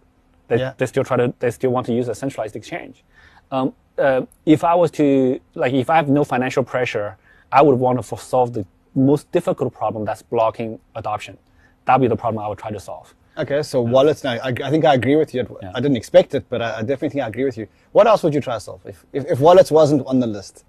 They, 0.49 0.59
yeah. 0.59 0.75
they 0.77 0.87
still 0.87 1.05
try 1.05 1.17
to, 1.17 1.33
they 1.39 1.51
still 1.51 1.71
want 1.71 1.87
to 1.87 1.95
use 1.95 2.09
a 2.09 2.15
centralized 2.15 2.57
exchange. 2.57 3.05
Um, 3.51 3.75
uh, 3.99 4.23
if 4.47 4.65
I 4.65 4.75
was 4.75 4.91
to, 4.93 5.41
like, 5.55 5.73
if 5.73 5.91
I 5.91 5.97
have 5.97 6.09
no 6.09 6.25
financial 6.25 6.65
pressure, 6.65 7.17
I 7.51 7.63
would 7.63 7.79
want 7.79 8.03
to 8.03 8.17
solve 8.17 8.53
the 8.53 8.65
most 8.95 9.31
difficult 9.33 9.73
problem 9.75 10.05
that's 10.05 10.23
blocking 10.23 10.79
adoption. 10.95 11.39
That'd 11.85 12.03
be 12.03 12.09
the 12.09 12.17
problem 12.17 12.43
I 12.43 12.49
would 12.49 12.59
try 12.59 12.71
to 12.71 12.81
solve. 12.81 13.15
Okay, 13.37 13.63
so 13.63 13.81
wallets 13.81 14.25
now, 14.25 14.33
I, 14.33 14.53
I, 14.63 14.71
think 14.71 14.85
I 14.85 14.95
agree 14.95 15.17
with 15.17 15.33
you. 15.33 15.59
Yeah. 15.63 15.73
I 15.75 15.81
didn't 15.81 15.97
expect 15.97 16.35
it, 16.35 16.45
but 16.51 16.61
I, 16.61 16.79
I, 16.79 16.81
definitely 16.81 17.11
think 17.11 17.25
I 17.25 17.29
agree 17.29 17.45
with 17.45 17.57
you. 17.57 17.67
What 17.93 18.07
else 18.07 18.23
would 18.23 18.35
you 18.35 18.43
try 18.43 18.55
to 18.55 18.61
solve 18.61 18.83
if, 18.85 19.07
if, 19.13 19.25
if 19.25 19.41
wallets 19.41 19.71
wasn't 19.71 20.07
on 20.07 20.21
the 20.21 20.27
list? 20.27 20.65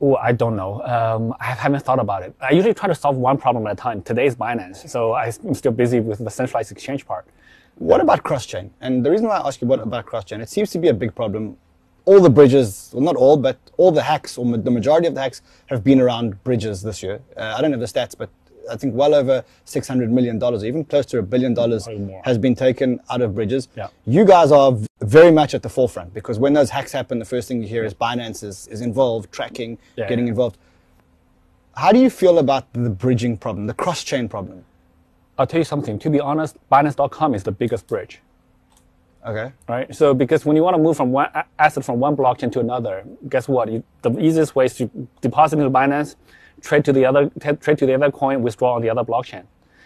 Oh, 0.00 0.14
I 0.14 0.32
don't 0.32 0.54
know. 0.54 0.82
Um, 0.82 1.34
I 1.40 1.46
haven't 1.46 1.84
thought 1.84 1.98
about 1.98 2.22
it. 2.22 2.34
I 2.40 2.52
usually 2.52 2.74
try 2.74 2.88
to 2.88 2.94
solve 2.94 3.16
one 3.16 3.38
problem 3.38 3.66
at 3.66 3.72
a 3.72 3.76
time. 3.76 4.02
Today 4.02 4.26
is 4.26 4.36
Binance, 4.36 4.88
so 4.88 5.14
I'm 5.14 5.54
still 5.54 5.72
busy 5.72 5.98
with 6.00 6.24
the 6.24 6.30
centralized 6.30 6.70
exchange 6.70 7.06
part. 7.06 7.26
What 7.80 8.02
about 8.02 8.22
cross 8.22 8.44
chain? 8.44 8.70
And 8.82 9.04
the 9.04 9.10
reason 9.10 9.26
why 9.26 9.38
I 9.38 9.46
ask 9.46 9.60
you 9.62 9.66
what 9.66 9.80
about 9.80 10.04
cross 10.04 10.24
chain, 10.26 10.42
it 10.42 10.50
seems 10.50 10.70
to 10.72 10.78
be 10.78 10.88
a 10.88 10.92
big 10.94 11.14
problem. 11.14 11.56
All 12.04 12.20
the 12.20 12.28
bridges, 12.28 12.90
well, 12.92 13.02
not 13.02 13.16
all, 13.16 13.38
but 13.38 13.56
all 13.78 13.90
the 13.90 14.02
hacks, 14.02 14.36
or 14.36 14.44
ma- 14.44 14.58
the 14.58 14.70
majority 14.70 15.06
of 15.06 15.14
the 15.14 15.20
hacks, 15.22 15.40
have 15.66 15.82
been 15.82 15.98
around 15.98 16.42
bridges 16.44 16.82
this 16.82 17.02
year. 17.02 17.20
Uh, 17.38 17.54
I 17.56 17.62
don't 17.62 17.70
have 17.70 17.80
the 17.80 17.86
stats, 17.86 18.14
but 18.16 18.28
I 18.70 18.76
think 18.76 18.94
well 18.94 19.14
over 19.14 19.42
six 19.64 19.88
hundred 19.88 20.12
million 20.12 20.38
dollars, 20.38 20.62
even 20.62 20.84
close 20.84 21.06
to 21.06 21.18
a 21.18 21.22
billion 21.22 21.54
dollars, 21.54 21.88
has 22.24 22.36
been 22.36 22.54
taken 22.54 23.00
out 23.08 23.22
of 23.22 23.34
bridges. 23.34 23.68
Yeah. 23.74 23.88
You 24.06 24.26
guys 24.26 24.52
are 24.52 24.72
v- 24.72 24.86
very 25.00 25.32
much 25.32 25.54
at 25.54 25.62
the 25.62 25.70
forefront 25.70 26.12
because 26.12 26.38
when 26.38 26.52
those 26.52 26.68
hacks 26.68 26.92
happen, 26.92 27.18
the 27.18 27.24
first 27.24 27.48
thing 27.48 27.62
you 27.62 27.68
hear 27.68 27.84
is 27.84 27.94
Binance 27.94 28.44
is, 28.44 28.66
is 28.68 28.82
involved, 28.82 29.32
tracking, 29.32 29.78
Yeah, 29.96 30.06
getting 30.06 30.26
yeah. 30.26 30.30
involved. 30.32 30.58
How 31.76 31.92
do 31.92 31.98
you 31.98 32.10
feel 32.10 32.38
about 32.38 32.70
the 32.74 32.90
bridging 32.90 33.38
problem, 33.38 33.66
the 33.66 33.74
cross 33.74 34.04
chain 34.04 34.28
problem? 34.28 34.64
I'll 35.40 35.46
tell 35.46 35.58
you 35.58 35.64
something. 35.64 35.98
To 36.00 36.10
be 36.10 36.20
honest, 36.20 36.58
Binance.com 36.70 37.34
is 37.34 37.44
the 37.44 37.50
biggest 37.50 37.86
bridge. 37.86 38.20
Okay. 39.26 39.52
right? 39.68 39.94
So 39.94 40.12
because 40.12 40.44
when 40.44 40.54
you 40.54 40.62
want 40.62 40.76
to 40.76 40.82
move 40.82 40.98
from 40.98 41.12
one 41.12 41.30
asset 41.58 41.82
from 41.82 41.98
one 41.98 42.14
blockchain 42.14 42.52
to 42.52 42.60
another, 42.60 43.04
guess 43.26 43.48
what? 43.48 43.72
You, 43.72 43.82
the 44.02 44.18
easiest 44.18 44.54
way 44.54 44.66
is 44.66 44.74
to 44.74 44.90
deposit 45.22 45.58
into 45.58 45.70
Binance, 45.70 46.16
trade 46.60 46.84
to 46.84 46.92
the 46.92 47.06
other 47.06 47.30
trade 47.60 47.78
to 47.78 47.86
the 47.86 47.94
other 47.94 48.10
coin, 48.10 48.42
withdraw 48.42 48.74
on 48.74 48.82
the 48.82 48.90
other 48.90 49.02
blockchain. 49.02 49.44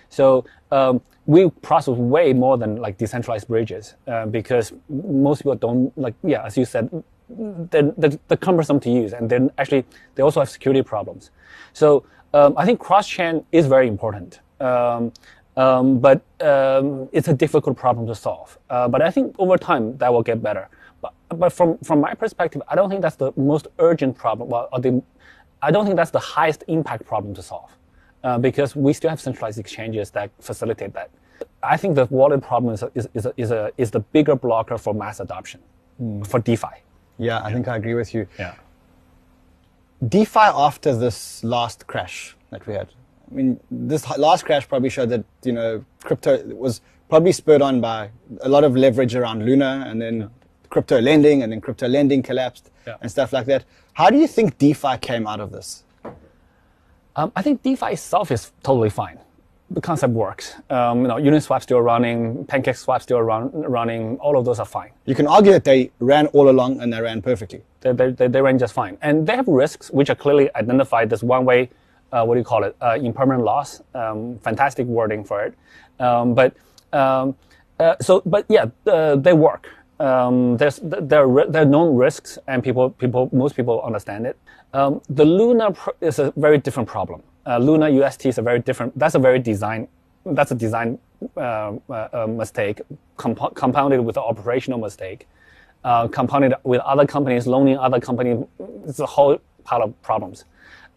So 0.09 0.45
um, 0.73 1.01
we 1.27 1.51
process 1.63 1.97
way 1.97 2.33
more 2.33 2.59
than 2.59 2.77
like 2.77 2.99
decentralized 2.99 3.47
bridges 3.47 3.95
uh, 4.09 4.27
because 4.27 4.73
most 4.89 5.39
people 5.39 5.55
don't 5.55 5.97
like 5.97 6.15
yeah, 6.25 6.45
as 6.45 6.57
you 6.57 6.65
said, 6.65 6.91
they're, 7.29 7.93
they're, 7.97 8.19
they're 8.27 8.37
cumbersome 8.39 8.81
to 8.81 8.91
use 8.91 9.13
and 9.13 9.31
then 9.31 9.53
actually 9.59 9.85
they 10.17 10.23
also 10.25 10.41
have 10.41 10.51
security 10.51 10.83
problems. 10.83 11.31
So 11.73 12.05
um, 12.33 12.55
I 12.57 12.65
think 12.67 12.81
cross 12.81 13.09
chain 13.09 13.45
is 13.53 13.67
very 13.67 13.87
important. 13.87 14.41
Um, 14.61 15.13
um, 15.57 15.99
but 15.99 16.23
um, 16.41 17.09
it's 17.13 17.29
a 17.29 17.35
difficult 17.35 17.77
problem 17.77 18.07
to 18.07 18.15
solve. 18.15 18.59
Uh, 18.71 18.89
but 18.89 19.03
I 19.03 19.11
think 19.11 19.35
over 19.39 19.57
time 19.57 19.97
that 19.99 20.13
will 20.13 20.23
get 20.23 20.43
better. 20.43 20.69
But, 21.01 21.13
but 21.29 21.53
from, 21.53 21.79
from 21.79 22.01
my 22.01 22.15
perspective, 22.15 22.63
I 22.69 22.75
don't 22.75 22.91
think 22.91 23.03
that's 23.03 23.17
the 23.17 23.33
most 23.37 23.69
urgent 23.79 24.17
problem. 24.17 24.49
Well, 24.49 24.69
or 24.73 24.81
the, 24.81 25.03
I 25.63 25.71
don't 25.71 25.85
think 25.85 25.97
that's 25.97 26.11
the 26.11 26.19
highest 26.19 26.65
impact 26.69 27.07
problem 27.07 27.35
to 27.35 27.43
solve 27.43 27.71
uh, 28.23 28.39
because 28.39 28.75
we 28.75 28.93
still 28.93 29.11
have 29.11 29.21
centralized 29.21 29.59
exchanges 29.59 30.11
that 30.13 30.31
facilitate 30.41 30.93
that. 30.95 31.11
I 31.63 31.77
think 31.77 31.95
the 31.95 32.07
wallet 32.07 32.43
problem 32.43 32.75
is, 32.75 32.83
a, 32.83 32.91
is, 32.95 33.09
is, 33.15 33.27
a, 33.27 33.33
is, 33.37 33.51
a, 33.51 33.71
is 33.77 33.91
the 33.91 34.01
bigger 34.01 34.37
blocker 34.37 34.79
for 34.79 34.95
mass 34.95 35.21
adoption 35.21 35.61
for 36.25 36.41
DeFi. 36.41 36.67
Yeah, 37.19 37.43
I 37.43 37.53
think 37.53 37.69
I 37.69 37.77
agree 37.77 37.95
with 37.95 38.13
you. 38.13 38.27
Yeah. 38.39 38.55
DeFi 40.09 40.41
after 40.41 40.95
this 40.97 41.43
last 41.45 41.87
crash 41.87 42.37
that 42.51 42.67
we 42.67 42.75
had. 42.75 42.89
I 43.35 43.37
mean, 43.37 43.61
this 43.71 44.09
last 44.17 44.45
crash 44.45 44.69
probably 44.69 44.91
showed 44.91 45.09
that 45.11 45.25
you 45.43 45.53
know 45.53 45.85
crypto 46.05 46.43
was 46.55 46.81
probably 47.09 47.33
spurred 47.33 47.63
on 47.63 47.81
by 47.81 48.11
a 48.43 48.49
lot 48.49 48.63
of 48.65 48.77
leverage 48.77 49.15
around 49.17 49.45
Luna, 49.45 49.85
and 49.89 50.01
then 50.01 50.31
crypto 50.71 51.01
lending, 51.01 51.43
and 51.43 51.51
then 51.53 51.61
crypto 51.61 51.89
lending 51.89 52.23
collapsed 52.23 52.71
Yeah. 52.87 52.97
and 53.01 53.11
stuff 53.11 53.33
like 53.33 53.47
that. 53.47 53.65
How 53.95 54.09
do 54.11 54.19
you 54.19 54.29
think 54.29 54.59
DeFi 54.59 54.99
came 54.99 55.27
out 55.27 55.41
of 55.41 55.51
this? 55.51 55.83
Um, 57.17 57.33
I 57.37 57.43
think 57.43 57.63
DeFi 57.63 57.93
itself 57.93 58.31
is 58.31 58.53
totally 58.63 58.91
fine. 58.91 59.19
The 59.71 59.81
concept 59.81 60.13
works. 60.13 60.55
Um, 60.71 61.03
you 61.03 61.09
know, 61.09 61.15
Uniswap 61.17 61.63
still 61.63 61.81
running, 61.81 62.45
PancakeSwap 62.47 63.03
still 63.03 63.23
run, 63.23 63.51
running. 63.53 64.17
All 64.19 64.37
of 64.39 64.45
those 64.45 64.59
are 64.61 64.67
fine. 64.67 64.91
You 65.07 65.15
can 65.15 65.27
argue 65.27 65.53
that 65.53 65.65
they 65.65 65.91
ran 66.01 66.27
all 66.29 66.49
along 66.51 66.81
and 66.81 66.93
they 66.93 67.01
ran 67.01 67.23
perfectly. 67.23 67.63
They, 67.81 67.93
they, 67.93 68.11
they, 68.11 68.29
they 68.29 68.41
run 68.43 68.59
just 68.59 68.75
fine. 68.75 68.99
And 69.01 69.27
they 69.27 69.35
have 69.37 69.49
risks 69.49 69.91
which 69.91 70.11
are 70.11 70.15
clearly 70.17 70.55
identified. 70.55 71.09
There's 71.11 71.25
one 71.25 71.45
way, 71.45 71.71
uh, 72.15 72.25
what 72.25 72.35
do 72.35 72.41
you 72.41 72.45
call 72.45 72.63
it, 72.65 72.77
uh, 72.81 72.97
impermanent 73.01 73.45
loss. 73.45 73.83
Um, 73.95 74.39
fantastic 74.39 74.87
wording 74.87 75.25
for 75.25 75.43
it. 75.43 75.55
Um, 75.99 76.35
but 76.35 76.55
um, 76.93 77.35
uh, 77.81 77.97
so, 78.01 78.23
but 78.25 78.47
yeah, 78.49 78.67
uh, 78.87 79.17
they 79.17 79.33
work. 79.33 79.69
Um, 79.99 80.57
there's 80.57 80.81
there 80.83 81.29
are, 81.29 81.47
there 81.47 81.63
are 81.63 81.67
known 81.67 81.97
risks, 81.97 82.39
and 82.47 82.63
people 82.63 82.91
people 82.91 83.29
most 83.33 83.57
people 83.57 83.83
understand 83.83 84.27
it. 84.27 84.39
Um, 84.73 85.01
the 85.09 85.25
Luna 85.25 85.75
is 86.01 86.19
a 86.19 86.33
very 86.37 86.59
different 86.59 86.89
problem. 86.89 87.23
Uh, 87.47 87.59
Luna 87.59 87.89
UST 87.91 88.27
is 88.27 88.39
a 88.39 88.43
very 88.43 88.61
different. 88.61 88.97
That's 88.99 89.15
a 89.15 89.19
very 89.19 89.39
design. 89.39 89.89
That's 90.25 90.53
a 90.53 90.55
design 90.55 90.99
uh, 91.37 91.75
uh, 91.91 92.27
mistake, 92.29 92.81
compo- 93.17 93.51
compounded 93.51 94.01
with 94.01 94.17
an 94.17 94.23
operational 94.23 94.79
mistake 94.79 95.27
compounded 96.13 96.55
with 96.63 96.81
other 96.81 97.07
companies 97.07 97.47
loaning 97.47 97.77
other 97.77 98.01
companies. 98.01 98.43
It's 98.87 99.01
a 99.01 99.07
whole 99.07 99.39
pile 99.65 99.83
of 99.83 100.03
problems. 100.03 100.45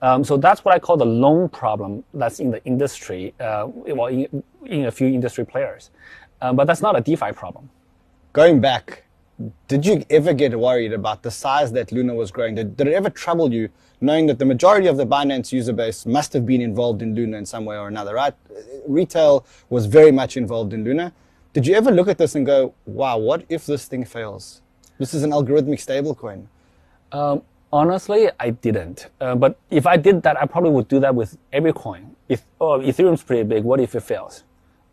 Um, 0.01 0.23
so 0.23 0.37
that's 0.37 0.63
what 0.63 0.75
I 0.75 0.79
call 0.79 0.97
the 0.97 1.05
loan 1.05 1.49
problem 1.49 2.03
that's 2.13 2.39
in 2.39 2.51
the 2.51 2.63
industry, 2.65 3.33
uh, 3.39 3.67
well, 3.67 4.07
in, 4.07 4.43
in 4.65 4.85
a 4.85 4.91
few 4.91 5.07
industry 5.07 5.45
players. 5.45 5.89
Um, 6.41 6.55
but 6.55 6.65
that's 6.65 6.81
not 6.81 6.95
a 6.95 7.01
DeFi 7.01 7.31
problem. 7.31 7.69
Going 8.33 8.61
back, 8.61 9.03
did 9.67 9.85
you 9.85 10.03
ever 10.09 10.33
get 10.33 10.57
worried 10.57 10.93
about 10.93 11.23
the 11.23 11.31
size 11.31 11.71
that 11.71 11.91
Luna 11.91 12.13
was 12.13 12.31
growing? 12.31 12.55
Did, 12.55 12.77
did 12.77 12.87
it 12.87 12.93
ever 12.93 13.09
trouble 13.09 13.51
you 13.51 13.69
knowing 13.99 14.27
that 14.27 14.37
the 14.37 14.45
majority 14.45 14.87
of 14.87 14.97
the 14.97 15.05
Binance 15.05 15.51
user 15.51 15.73
base 15.73 16.05
must 16.05 16.33
have 16.33 16.45
been 16.45 16.61
involved 16.61 17.01
in 17.01 17.15
Luna 17.15 17.37
in 17.37 17.45
some 17.45 17.65
way 17.65 17.77
or 17.77 17.87
another, 17.87 18.13
right? 18.13 18.33
Retail 18.87 19.45
was 19.69 19.87
very 19.87 20.11
much 20.11 20.37
involved 20.37 20.73
in 20.73 20.83
Luna. 20.83 21.13
Did 21.53 21.65
you 21.65 21.73
ever 21.73 21.91
look 21.91 22.07
at 22.07 22.19
this 22.19 22.35
and 22.35 22.45
go, 22.45 22.75
wow, 22.85 23.17
what 23.17 23.45
if 23.49 23.65
this 23.65 23.85
thing 23.85 24.05
fails? 24.05 24.61
This 24.99 25.13
is 25.13 25.23
an 25.23 25.31
algorithmic 25.31 25.79
stablecoin. 25.79 26.45
Honestly, 27.71 28.29
I 28.39 28.51
didn't. 28.51 29.07
Uh, 29.19 29.35
but 29.35 29.59
if 29.69 29.85
I 29.85 29.97
did 29.97 30.23
that, 30.23 30.41
I 30.41 30.45
probably 30.45 30.71
would 30.71 30.87
do 30.87 30.99
that 31.01 31.13
with 31.13 31.37
every 31.51 31.73
coin. 31.73 32.15
If 32.29 32.43
oh, 32.61 32.79
Ethereum's 32.79 33.23
pretty 33.23 33.43
big, 33.43 33.63
what 33.63 33.79
if 33.79 33.95
it 33.95 34.01
fails? 34.03 34.43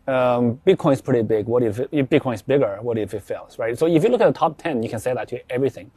Um, 0.07 0.59
Bitcoin's 0.67 1.01
pretty 1.01 1.23
big. 1.23 1.47
What 1.47 1.63
if, 1.63 1.79
it, 1.79 1.89
if 1.91 2.09
Bitcoin's 2.09 2.41
bigger? 2.41 2.77
What 2.81 2.97
if 2.97 3.13
it 3.13 3.23
fails? 3.23 3.57
Right. 3.57 3.77
So 3.77 3.87
if 3.87 4.03
you 4.03 4.09
look 4.09 4.21
at 4.21 4.27
the 4.27 4.37
top 4.37 4.57
ten, 4.57 4.83
you 4.83 4.89
can 4.89 4.99
say 4.99 5.13
that 5.13 5.27
to 5.29 5.51
everything. 5.51 5.89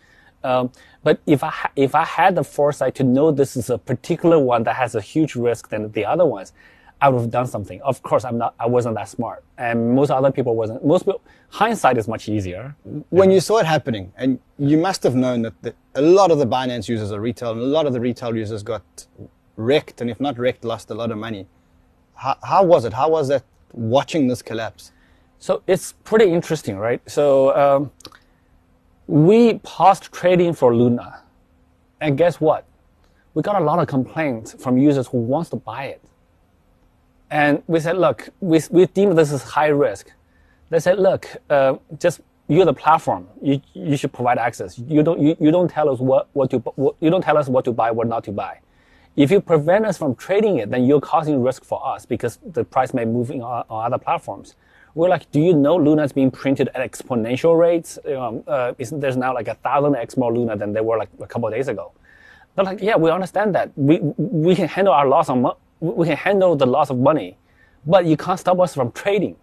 Um, 0.45 0.71
but 1.03 1.21
if 1.27 1.43
I 1.43 1.51
ha- 1.51 1.73
if 1.75 1.95
I 1.95 2.05
had 2.05 2.37
the 2.37 2.45
foresight 2.45 2.95
to 2.97 3.05
know 3.05 3.31
this 3.33 3.57
is 3.57 3.71
a 3.71 3.77
particular 3.77 4.39
one 4.39 4.63
that 4.65 4.77
has 4.77 4.95
a 4.95 5.01
huge 5.01 5.35
risk 5.35 5.69
than 5.69 5.91
the 5.93 6.05
other 6.05 6.25
ones, 6.25 6.53
I 7.01 7.09
would 7.09 7.21
have 7.21 7.31
done 7.31 7.47
something. 7.47 7.81
Of 7.83 8.03
course, 8.03 8.25
I'm 8.25 8.39
not. 8.39 8.55
I 8.59 8.67
wasn't 8.67 8.97
that 8.97 9.09
smart, 9.09 9.45
and 9.57 9.95
most 9.95 10.11
other 10.11 10.33
people 10.33 10.57
wasn't. 10.57 10.85
Most 10.85 11.05
people, 11.05 11.21
hindsight 11.51 11.97
is 11.97 12.09
much 12.09 12.29
easier. 12.29 12.75
When 13.11 13.31
you 13.31 13.41
saw 13.41 13.59
it 13.59 13.67
happening, 13.67 14.13
and 14.17 14.41
you 14.59 14.77
must 14.77 15.05
have 15.05 15.15
known 15.15 15.43
that 15.43 15.55
the, 15.63 15.75
a 15.95 16.03
lot 16.03 16.31
of 16.33 16.39
the 16.39 16.47
Binance 16.47 16.89
users 16.89 17.13
are 17.13 17.21
retail, 17.21 17.53
and 17.53 17.61
a 17.61 17.65
lot 17.65 17.87
of 17.87 17.93
the 17.93 18.01
retail 18.01 18.37
users 18.37 18.63
got 18.63 19.07
wrecked, 19.57 20.01
and 20.01 20.11
if 20.11 20.21
not 20.21 20.39
wrecked, 20.39 20.65
lost 20.65 20.91
a 20.91 20.95
lot 20.95 21.13
of 21.13 21.19
money. 21.19 21.47
How, 22.15 22.37
how 22.43 22.65
was 22.65 22.85
it? 22.85 22.93
How 22.93 23.09
was 23.09 23.29
that 23.29 23.45
watching 23.73 24.27
this 24.27 24.43
collapse? 24.43 24.91
So 25.39 25.63
it's 25.69 25.93
pretty 26.03 26.33
interesting, 26.33 26.79
right? 26.79 27.01
So 27.09 27.57
um, 27.57 27.93
we 29.07 29.61
paused 29.61 30.11
trading 30.13 30.53
for 30.53 30.75
Luna, 30.75 31.23
and 32.01 32.19
guess 32.19 32.41
what? 32.41 32.65
We 33.35 33.43
got 33.43 33.61
a 33.61 33.65
lot 33.65 33.79
of 33.79 33.87
complaints 33.87 34.53
from 34.55 34.79
users 34.79 35.07
who 35.07 35.19
wants 35.19 35.51
to 35.51 35.57
buy 35.57 35.85
it. 35.85 36.03
And 37.31 37.63
we 37.67 37.81
said, 37.81 37.99
look, 37.99 38.31
we, 38.41 38.61
we 38.71 38.87
deem 38.87 39.15
this 39.15 39.33
is 39.33 39.43
high 39.43 39.69
risk. 39.69 40.11
They 40.71 40.81
said, 40.81 40.99
look, 40.99 41.29
uh, 41.51 41.77
just 41.99 42.21
you're 42.49 42.65
the 42.65 42.75
platform. 42.75 43.29
You, 43.43 43.61
you 43.75 43.97
should 43.97 44.13
provide 44.13 44.39
access. 44.39 44.79
You 44.79 45.03
don't, 45.03 45.21
you, 45.21 45.37
you 45.39 45.51
don't 45.51 45.69
tell 45.71 45.89
us 45.91 45.99
what, 45.99 46.29
what 46.33 46.51
to, 46.51 46.59
what, 46.59 46.97
you 47.01 47.11
don't 47.11 47.23
tell 47.23 47.37
us 47.37 47.49
what 47.49 47.65
to 47.67 47.73
buy, 47.73 47.91
what 47.91 48.09
not 48.09 48.25
to 48.25 48.33
buy. 48.33 48.61
If 49.17 49.31
you 49.31 49.41
prevent 49.41 49.85
us 49.85 49.99
from 49.99 50.15
trading 50.15 50.59
it, 50.59 50.71
then 50.71 50.85
you're 50.85 51.01
causing 51.01 51.43
risk 51.43 51.65
for 51.65 51.85
us 51.87 52.07
because 52.07 52.39
the 52.47 52.65
price 52.65 52.95
may 52.95 53.05
move 53.05 53.31
in 53.31 53.43
on, 53.43 53.65
on 53.69 53.87
other 53.87 53.99
platforms. 53.99 54.55
We're 54.95 55.09
like, 55.09 55.31
do 55.31 55.41
you 55.41 55.53
know 55.55 55.77
Luna 55.77 56.05
is 56.05 56.13
being 56.13 56.31
printed 56.31 56.69
at 56.75 56.91
exponential 56.91 57.59
rates? 57.59 57.99
Um, 58.07 58.43
uh, 58.47 58.73
is, 58.79 58.91
there's 58.91 59.17
now 59.17 59.35
like 59.35 59.49
a 59.49 59.55
thousand 59.55 59.97
x 59.97 60.17
more 60.17 60.33
Luna 60.33 60.57
than 60.57 60.73
there 60.73 60.83
were 60.83 60.97
like 60.97 61.11
a 61.21 61.27
couple 61.27 61.51
days 61.51 61.69
ago. 61.69 61.93
They're 62.55 62.65
like, 62.65 62.81
yeah, 62.81 62.97
we 62.97 63.11
understand 63.11 63.55
that. 63.55 63.71
We, 63.77 63.99
we 64.01 64.57
can 64.57 64.69
handle 64.69 64.95
our 64.95 65.07
loss 65.07 65.29
on, 65.29 65.53
we 65.81 66.07
can 66.07 66.17
handle 66.17 66.57
the 66.57 66.67
loss 66.67 66.91
of 66.91 66.99
money, 66.99 67.37
but 67.87 68.07
you 68.07 68.17
can't 68.17 68.39
stop 68.39 68.59
us 68.61 68.75
from 68.75 68.93
trading. 68.93 69.37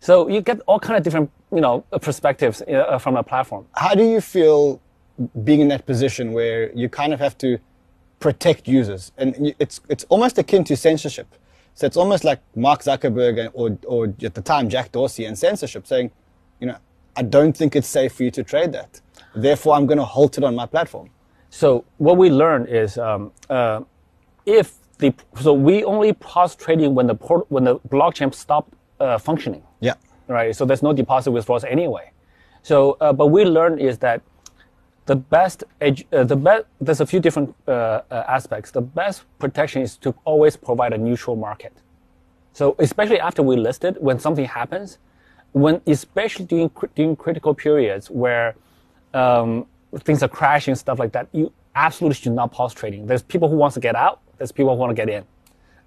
So 0.00 0.28
you 0.28 0.40
get 0.40 0.60
all 0.66 0.80
kind 0.80 0.96
of 0.96 1.04
different, 1.04 1.30
you 1.52 1.60
know, 1.60 1.84
perspectives 2.00 2.60
uh, 2.62 2.98
from 2.98 3.16
a 3.16 3.22
platform. 3.22 3.66
How 3.74 3.94
do 3.94 4.04
you 4.04 4.20
feel 4.20 4.80
being 5.44 5.60
in 5.60 5.68
that 5.68 5.86
position 5.86 6.32
where 6.32 6.72
you 6.72 6.88
kind 6.88 7.12
of 7.12 7.20
have 7.20 7.38
to 7.38 7.58
protect 8.18 8.66
users? 8.66 9.12
And 9.16 9.54
it's, 9.58 9.80
it's 9.88 10.04
almost 10.08 10.38
akin 10.38 10.64
to 10.64 10.76
censorship. 10.76 11.28
So 11.74 11.86
it's 11.86 11.96
almost 11.96 12.24
like 12.24 12.40
Mark 12.56 12.82
Zuckerberg 12.82 13.50
or, 13.54 13.78
or 13.86 14.12
at 14.24 14.34
the 14.34 14.42
time 14.42 14.68
Jack 14.68 14.92
Dorsey 14.92 15.24
and 15.24 15.38
censorship 15.38 15.86
saying, 15.86 16.10
you 16.60 16.66
know, 16.66 16.76
I 17.16 17.22
don't 17.22 17.56
think 17.56 17.76
it's 17.76 17.88
safe 17.88 18.12
for 18.14 18.24
you 18.24 18.30
to 18.32 18.42
trade 18.42 18.72
that. 18.72 19.00
Therefore, 19.34 19.76
I'm 19.76 19.86
going 19.86 19.98
to 19.98 20.04
halt 20.04 20.36
it 20.36 20.44
on 20.44 20.54
my 20.54 20.66
platform. 20.66 21.10
So 21.50 21.84
what 21.98 22.16
we 22.16 22.30
learned 22.30 22.68
is 22.68 22.98
um, 22.98 23.30
uh, 23.48 23.82
if 24.46 24.74
the 25.02 25.12
so 25.44 25.52
we 25.68 25.84
only 25.94 26.12
pause 26.14 26.52
trading 26.64 26.90
when 26.96 27.06
the 27.06 27.14
port, 27.26 27.42
when 27.54 27.64
the 27.64 27.74
blockchain 27.94 28.32
stopped 28.44 28.72
uh, 29.00 29.18
functioning, 29.18 29.62
Yeah. 29.80 29.94
right? 30.28 30.54
So 30.58 30.64
there's 30.64 30.82
no 30.88 30.92
deposit 31.02 31.30
withdrawals 31.36 31.64
anyway. 31.64 32.06
So 32.62 32.74
uh, 33.00 33.12
but 33.20 33.26
we 33.36 33.44
learned 33.44 33.78
is 33.80 33.98
that 33.98 34.18
the 35.06 35.16
best 35.16 35.64
edge, 35.80 36.00
uh, 36.12 36.24
the 36.32 36.36
best 36.36 36.64
there's 36.80 37.00
a 37.00 37.06
few 37.12 37.20
different 37.26 37.48
uh, 37.66 37.72
uh, 37.72 38.36
aspects. 38.36 38.70
The 38.70 38.80
best 39.00 39.24
protection 39.38 39.82
is 39.82 39.96
to 40.04 40.14
always 40.24 40.56
provide 40.56 40.92
a 40.92 40.98
neutral 40.98 41.36
market. 41.36 41.72
So 42.52 42.64
especially 42.78 43.20
after 43.28 43.42
we 43.42 43.56
listed, 43.56 43.96
when 44.00 44.18
something 44.18 44.44
happens, 44.60 44.98
when 45.52 45.80
especially 45.86 46.46
during 46.46 46.70
during 46.94 47.16
critical 47.16 47.52
periods 47.54 48.04
where 48.10 48.54
um, 49.22 49.66
things 50.06 50.22
are 50.22 50.28
crashing, 50.28 50.74
stuff 50.76 50.98
like 50.98 51.12
that, 51.12 51.26
you 51.32 51.52
absolutely 51.74 52.14
should 52.22 52.32
not 52.40 52.52
pause 52.52 52.72
trading. 52.74 53.06
There's 53.06 53.22
people 53.34 53.48
who 53.48 53.56
wants 53.56 53.74
to 53.74 53.80
get 53.80 53.96
out. 53.96 54.20
There's 54.42 54.50
people 54.50 54.76
want 54.76 54.90
to 54.90 54.94
get 54.94 55.08
in. 55.08 55.24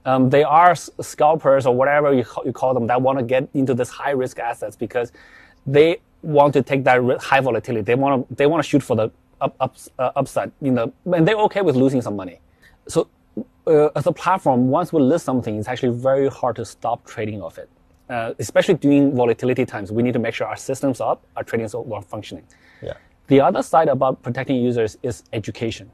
Um, 0.06 0.30
they 0.30 0.44
are 0.44 0.76
scalpers 0.76 1.66
or 1.66 1.76
whatever 1.76 2.14
you 2.14 2.24
call, 2.24 2.46
you 2.46 2.54
call 2.54 2.74
them 2.74 2.88
that 2.88 3.02
want 3.02 3.20
to 3.20 3.26
get 3.26 3.50
into 3.54 3.74
this 3.74 3.90
high 3.90 4.12
risk 4.12 4.40
assets 4.40 4.78
because 4.78 5.12
they 5.68 5.98
want 6.22 6.54
to 6.54 6.62
take 6.62 6.86
that 6.86 7.02
high 7.22 7.42
volatility. 7.42 7.82
They 7.82 7.96
want 7.96 8.30
to 8.30 8.36
they 8.36 8.46
want 8.46 8.64
to 8.64 8.70
shoot 8.70 8.82
for 8.82 8.96
the 8.96 9.10
up, 9.42 9.58
up, 9.60 9.76
uh, 10.00 10.12
upside. 10.16 10.54
You 10.62 10.72
know, 10.72 10.94
and 11.14 11.28
they're 11.28 11.36
okay 11.48 11.64
with 11.64 11.76
losing 11.76 12.02
some 12.02 12.16
money. 12.16 12.40
So 12.88 13.10
uh, 13.68 13.90
as 13.94 14.08
a 14.08 14.14
platform, 14.14 14.70
once 14.70 14.94
we 14.94 15.02
list 15.02 15.26
something, 15.26 15.58
it's 15.58 15.68
actually 15.68 15.98
very 15.98 16.30
hard 16.30 16.56
to 16.56 16.64
stop 16.64 17.06
trading 17.06 17.42
of 17.42 17.58
it. 17.58 17.70
Uh, 18.10 18.36
especially 18.40 18.76
during 18.76 19.14
volatility 19.14 19.66
times, 19.66 19.92
we 19.92 20.02
need 20.02 20.14
to 20.14 20.20
make 20.20 20.34
sure 20.34 20.48
our 20.48 20.56
systems 20.56 21.02
are 21.02 21.12
up, 21.12 21.26
our 21.36 21.44
trading 21.44 21.66
are 21.76 22.02
functioning. 22.04 22.46
Yeah. 22.82 22.94
The 23.28 23.42
other 23.42 23.64
side 23.64 23.90
about 23.90 24.24
protecting 24.24 24.56
users 24.56 24.98
is 25.04 25.24
education. 25.34 25.92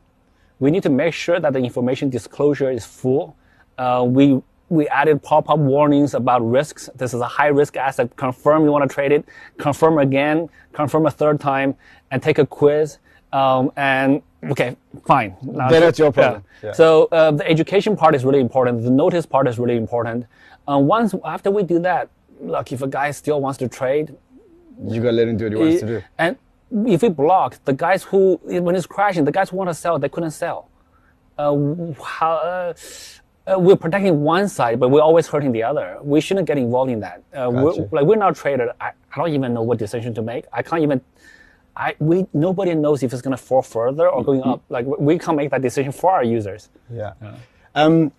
We 0.61 0.69
need 0.69 0.83
to 0.83 0.89
make 0.89 1.13
sure 1.13 1.39
that 1.39 1.53
the 1.53 1.59
information 1.59 2.09
disclosure 2.09 2.69
is 2.71 2.85
full. 2.85 3.35
Uh, 3.77 4.05
we 4.07 4.41
we 4.69 4.87
added 4.87 5.21
pop-up 5.21 5.59
warnings 5.59 6.13
about 6.13 6.39
risks. 6.49 6.89
This 6.95 7.13
is 7.13 7.19
a 7.19 7.27
high-risk 7.27 7.75
asset. 7.75 8.15
Confirm 8.15 8.63
you 8.63 8.71
want 8.71 8.89
to 8.89 8.93
trade 8.93 9.11
it. 9.11 9.25
Confirm 9.57 9.97
again. 9.97 10.47
Confirm 10.71 11.07
a 11.07 11.11
third 11.11 11.41
time, 11.41 11.75
and 12.11 12.23
take 12.23 12.37
a 12.37 12.45
quiz. 12.45 12.99
Um, 13.33 13.71
and 13.75 14.21
okay, 14.51 14.77
fine. 15.05 15.35
Now, 15.41 15.67
then 15.69 15.83
it's 15.83 15.99
your 15.99 16.11
problem. 16.11 16.43
Yeah. 16.61 16.69
Yeah. 16.69 16.73
So 16.73 17.09
uh, 17.11 17.31
the 17.31 17.49
education 17.49 17.97
part 17.97 18.13
is 18.15 18.23
really 18.23 18.39
important. 18.39 18.83
The 18.83 18.91
notice 18.91 19.25
part 19.25 19.47
is 19.47 19.57
really 19.57 19.77
important. 19.77 20.27
Uh, 20.69 20.77
once 20.77 21.15
after 21.25 21.49
we 21.49 21.63
do 21.63 21.79
that, 21.79 22.09
look, 22.39 22.71
if 22.71 22.81
a 22.83 22.87
guy 22.87 23.11
still 23.11 23.41
wants 23.41 23.57
to 23.59 23.67
trade, 23.67 24.15
you 24.87 25.01
gotta 25.01 25.13
let 25.13 25.27
him 25.27 25.37
do 25.37 25.45
what 25.45 25.53
he 25.53 25.57
wants 25.57 25.79
to 25.81 25.87
do. 25.87 26.03
And 26.17 26.37
if 26.87 27.01
we 27.01 27.09
block 27.09 27.63
the 27.65 27.73
guys 27.73 28.03
who, 28.03 28.39
when 28.43 28.75
it's 28.75 28.85
crashing, 28.85 29.25
the 29.25 29.31
guys 29.31 29.49
who 29.49 29.57
want 29.57 29.69
to 29.69 29.73
sell, 29.73 29.99
they 29.99 30.09
couldn't 30.09 30.31
sell. 30.31 30.69
Uh, 31.37 31.93
how, 32.03 32.33
uh, 32.33 32.73
uh, 33.47 33.57
we're 33.57 33.75
protecting 33.75 34.21
one 34.21 34.47
side, 34.47 34.79
but 34.79 34.89
we're 34.89 35.01
always 35.01 35.27
hurting 35.27 35.51
the 35.51 35.63
other. 35.63 35.97
We 36.01 36.21
shouldn't 36.21 36.47
get 36.47 36.57
involved 36.57 36.91
in 36.91 36.99
that. 36.99 37.23
Uh, 37.33 37.49
we're, 37.51 37.73
like 37.91 38.05
we're 38.05 38.15
not 38.15 38.35
traders. 38.35 38.69
I, 38.79 38.91
I 39.11 39.17
don't 39.17 39.33
even 39.33 39.53
know 39.53 39.63
what 39.63 39.79
decision 39.79 40.13
to 40.13 40.21
make. 40.21 40.45
I 40.53 40.61
can't 40.61 40.83
even. 40.83 41.01
I 41.75 41.95
we 41.99 42.27
nobody 42.33 42.75
knows 42.75 43.01
if 43.01 43.13
it's 43.13 43.21
gonna 43.21 43.37
fall 43.37 43.61
further 43.61 44.07
or 44.07 44.23
going 44.23 44.43
up. 44.43 44.61
Like 44.69 44.85
we 44.85 45.17
can't 45.17 45.37
make 45.37 45.49
that 45.51 45.61
decision 45.61 45.91
for 45.91 46.11
our 46.11 46.23
users. 46.23 46.69
Yeah. 46.93 47.13
yeah. 47.21 47.37
Um, 47.73 48.11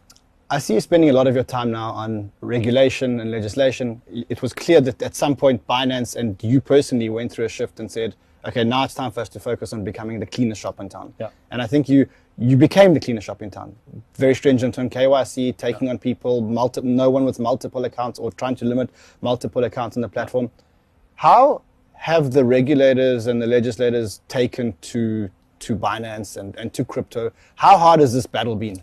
I 0.51 0.59
see 0.59 0.75
you 0.75 0.81
spending 0.81 1.09
a 1.11 1.13
lot 1.13 1.27
of 1.27 1.35
your 1.35 1.45
time 1.45 1.71
now 1.71 1.93
on 1.93 2.33
regulation 2.41 3.21
and 3.21 3.31
legislation. 3.31 4.03
It 4.29 4.43
was 4.43 4.53
clear 4.53 4.81
that 4.81 5.01
at 5.03 5.15
some 5.15 5.37
point 5.37 5.67
Binance 5.67 6.17
and 6.17 6.43
you 6.43 6.61
personally 6.61 7.09
went 7.09 7.33
through 7.33 7.47
a 7.47 7.49
shift 7.49 7.79
and 7.81 7.91
said, 7.91 8.17
okay, 8.45 8.65
now 8.65 8.85
it's 8.85 8.95
time 8.95 9.11
for 9.11 9.21
us 9.21 9.29
to 9.31 9.41
focus 9.41 9.73
on 9.73 9.85
becoming 9.85 10.21
the 10.21 10.27
cleanest 10.27 10.61
shop 10.61 10.81
in 10.81 10.89
town. 10.89 11.15
Yeah. 11.19 11.31
And 11.51 11.63
I 11.63 11.67
think 11.67 11.89
you 11.89 12.09
you 12.39 12.57
became 12.57 12.95
the 12.95 13.01
cleanest 13.01 13.27
shop 13.27 13.43
in 13.43 13.51
town. 13.51 13.77
Very 14.15 14.35
stringent 14.35 14.79
on 14.79 14.89
KYC, 14.89 15.57
taking 15.57 15.87
yeah. 15.87 15.93
on 15.93 15.99
people, 15.99 16.41
multi- 16.41 16.81
no 16.81 17.11
one 17.11 17.25
with 17.25 17.39
multiple 17.39 17.85
accounts 17.85 18.19
or 18.19 18.33
trying 18.33 18.57
to 18.57 18.65
limit 18.65 18.91
multiple 19.21 19.65
accounts 19.65 19.97
on 19.97 20.01
the 20.01 20.09
platform. 20.09 20.51
How 21.17 21.63
have 21.93 22.33
the 22.33 22.45
regulators 22.45 23.27
and 23.27 23.41
the 23.41 23.47
legislators 23.47 24.21
taken 24.29 24.75
to 24.81 25.31
to 25.61 25.77
Binance 25.77 26.37
and, 26.37 26.57
and 26.57 26.73
to 26.73 26.85
crypto? 26.85 27.33
How 27.55 27.77
hard 27.79 28.01
has 28.01 28.13
this 28.13 28.27
battle 28.27 28.57
been? 28.57 28.83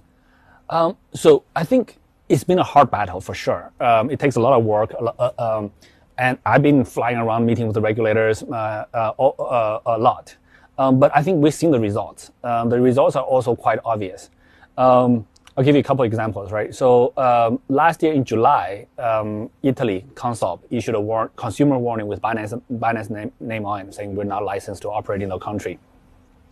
Um, 0.69 0.95
so 1.13 1.43
I 1.55 1.63
think 1.63 1.97
it's 2.29 2.43
been 2.43 2.59
a 2.59 2.63
hard 2.63 2.91
battle 2.91 3.19
for 3.19 3.33
sure. 3.33 3.71
Um, 3.79 4.09
it 4.09 4.19
takes 4.19 4.35
a 4.35 4.39
lot 4.39 4.57
of 4.57 4.63
work. 4.63 4.93
Uh, 4.97 5.31
um, 5.37 5.71
and 6.19 6.37
I've 6.45 6.61
been 6.61 6.83
flying 6.83 7.17
around 7.17 7.45
meeting 7.45 7.65
with 7.65 7.73
the 7.73 7.81
regulators 7.81 8.43
uh, 8.43 8.85
uh, 8.93 9.11
uh, 9.17 9.79
a 9.85 9.97
lot. 9.97 10.35
Um, 10.77 10.99
but 10.99 11.11
I 11.15 11.23
think 11.23 11.41
we've 11.41 11.53
seen 11.53 11.71
the 11.71 11.79
results. 11.79 12.31
Um, 12.43 12.69
the 12.69 12.79
results 12.79 13.15
are 13.15 13.23
also 13.23 13.55
quite 13.55 13.79
obvious. 13.85 14.29
Um, 14.77 15.25
I'll 15.57 15.63
give 15.63 15.75
you 15.75 15.81
a 15.81 15.83
couple 15.83 16.03
examples, 16.03 16.51
right? 16.51 16.75
So 16.75 17.13
um, 17.17 17.59
last 17.69 18.03
year 18.03 18.13
in 18.13 18.23
July, 18.25 18.85
um, 18.97 19.49
Italy 19.63 20.05
Consob 20.13 20.59
issued 20.69 20.95
a 20.95 20.99
war- 21.01 21.31
consumer 21.37 21.77
warning 21.77 22.07
with 22.07 22.21
Binance, 22.21 22.61
Binance 22.71 23.09
name, 23.09 23.31
name 23.39 23.65
on 23.65 23.91
saying 23.91 24.15
we're 24.15 24.23
not 24.25 24.43
licensed 24.43 24.81
to 24.83 24.89
operate 24.89 25.21
in 25.21 25.29
the 25.29 25.39
country. 25.39 25.79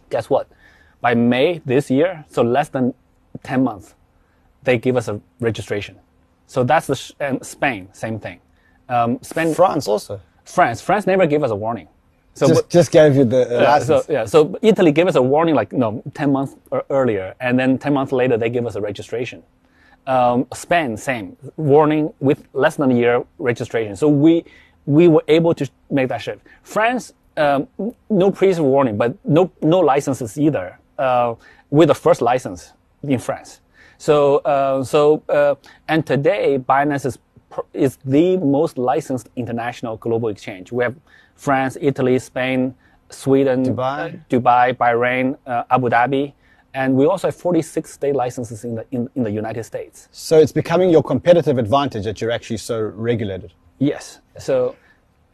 Guess 0.10 0.30
what? 0.30 0.47
By 1.01 1.13
May 1.13 1.62
this 1.65 1.91
year, 1.91 2.25
so 2.30 2.41
less 2.41 2.69
than 2.69 2.93
10 3.43 3.63
months, 3.63 3.95
they 4.63 4.77
give 4.77 4.95
us 4.95 5.10
a 5.10 5.19
registration. 5.41 5.97
So 6.47 6.63
that's 6.63 6.88
the 6.88 6.95
sh- 6.95 7.12
and 7.19 7.45
Spain, 7.45 7.89
same 7.91 8.19
thing. 8.19 8.39
Um, 8.89 9.19
Spain, 9.21 9.54
France 9.54 9.88
also. 9.88 10.21
France, 10.45 10.82
France 10.82 11.06
never 11.08 11.26
gave 11.28 11.43
us 11.43 11.52
a 11.52 11.56
warning. 11.56 11.88
So 12.34 12.47
just, 12.47 12.69
just 12.69 12.91
gave 12.91 13.15
you 13.15 13.26
the 13.26 13.67
uh, 13.67 13.80
so 13.80 14.04
yeah, 14.08 14.26
so 14.26 14.58
Italy 14.62 14.91
gave 14.91 15.08
us 15.08 15.15
a 15.15 15.21
warning 15.21 15.56
like 15.56 15.73
no, 15.73 16.04
ten 16.13 16.32
months 16.32 16.56
earlier, 16.91 17.34
and 17.39 17.58
then 17.58 17.80
ten 17.80 17.93
months 17.93 18.12
later 18.12 18.38
they 18.38 18.50
give 18.50 18.67
us 18.67 18.76
a 18.76 18.82
registration. 18.82 19.41
Um, 20.06 20.45
Spain, 20.54 20.97
same 20.97 21.36
warning 21.58 22.13
with 22.19 22.47
less 22.54 22.76
than 22.76 22.91
a 22.91 22.95
year 22.95 23.23
registration. 23.39 23.95
So 23.95 24.08
we 24.08 24.45
we 24.86 25.08
were 25.08 25.23
able 25.28 25.56
to 25.56 25.67
make 25.89 26.10
that 26.10 26.21
shift. 26.21 26.41
France, 26.62 27.13
um, 27.38 27.67
no 28.10 28.30
previous 28.30 28.60
warning, 28.60 28.97
but 28.97 29.17
no 29.26 29.52
no 29.63 29.80
licenses 29.80 30.38
either. 30.38 30.78
Uh, 31.00 31.34
we're 31.71 31.88
the 31.88 31.95
first 31.95 32.21
license 32.21 32.73
in 33.02 33.17
France. 33.17 33.62
So 33.97 34.38
uh, 34.45 34.84
so 34.84 35.23
uh, 35.28 35.56
and 35.88 36.06
today 36.06 36.60
Binance 36.60 37.06
is 37.08 37.17
is 37.73 37.97
the 38.05 38.38
most 38.38 38.77
licensed 38.77 39.29
international 39.36 39.97
global 39.97 40.29
exchange. 40.29 40.71
We 40.71 40.83
have 40.83 40.95
France, 41.36 41.77
Italy, 41.79 42.19
Spain, 42.19 42.75
Sweden, 43.10 43.63
Dubai, 43.63 44.21
Dubai 44.29 44.73
Bahrain, 44.73 45.38
uh, 45.45 45.63
Abu 45.69 45.89
Dhabi, 45.89 46.33
and 46.73 46.95
we 46.95 47.05
also 47.05 47.27
have 47.27 47.36
46 47.36 47.91
state 47.91 48.15
licenses 48.15 48.63
in 48.63 48.75
the, 48.75 48.86
in, 48.91 49.10
in 49.15 49.23
the 49.23 49.31
United 49.31 49.63
States. 49.63 50.10
So 50.12 50.39
it's 50.39 50.51
becoming 50.51 50.89
your 50.89 51.01
competitive 51.01 51.57
advantage 51.57 52.03
that 52.03 52.21
you're 52.21 52.31
actually 52.31 52.57
so 52.57 52.79
regulated. 52.79 53.53
Yes. 53.79 54.19
So, 54.38 54.75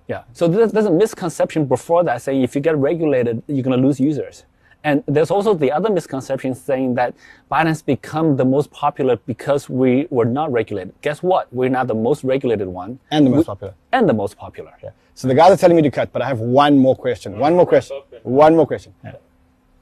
yeah. 0.07 0.23
So 0.33 0.47
there's, 0.47 0.71
there's 0.71 0.85
a 0.85 0.91
misconception 0.91 1.65
before 1.65 2.03
that 2.05 2.21
saying 2.21 2.43
if 2.43 2.55
you 2.55 2.61
get 2.61 2.77
regulated, 2.77 3.43
you're 3.47 3.63
going 3.63 3.77
to 3.77 3.85
lose 3.85 3.99
users. 3.99 4.45
And 4.83 5.03
there's 5.07 5.31
also 5.31 5.53
the 5.53 5.71
other 5.71 5.89
misconception 5.89 6.53
saying 6.55 6.95
that 6.95 7.15
Binance 7.49 7.85
become 7.85 8.35
the 8.35 8.43
most 8.43 8.69
popular 8.71 9.15
because 9.15 9.69
we 9.69 10.07
were 10.09 10.25
not 10.25 10.51
regulated. 10.51 10.93
Guess 11.01 11.23
what? 11.23 11.53
We're 11.53 11.69
not 11.69 11.87
the 11.87 11.95
most 11.95 12.23
regulated 12.23 12.67
one. 12.67 12.99
And 13.09 13.25
the 13.25 13.29
most 13.29 13.39
we, 13.39 13.45
popular. 13.45 13.73
And 13.93 14.09
the 14.09 14.13
most 14.13 14.37
popular. 14.37 14.73
Yeah. 14.83 14.89
So 15.13 15.27
the 15.27 15.35
guys 15.35 15.51
are 15.51 15.57
telling 15.57 15.77
me 15.77 15.83
to 15.83 15.91
cut, 15.91 16.11
but 16.11 16.21
I 16.21 16.27
have 16.27 16.39
one 16.39 16.77
more 16.77 16.95
question. 16.95 17.37
One 17.39 17.55
more 17.55 17.65
question. 17.65 18.01
One 18.23 18.55
more 18.55 18.67
question. 18.67 18.93
Yeah. 19.03 19.15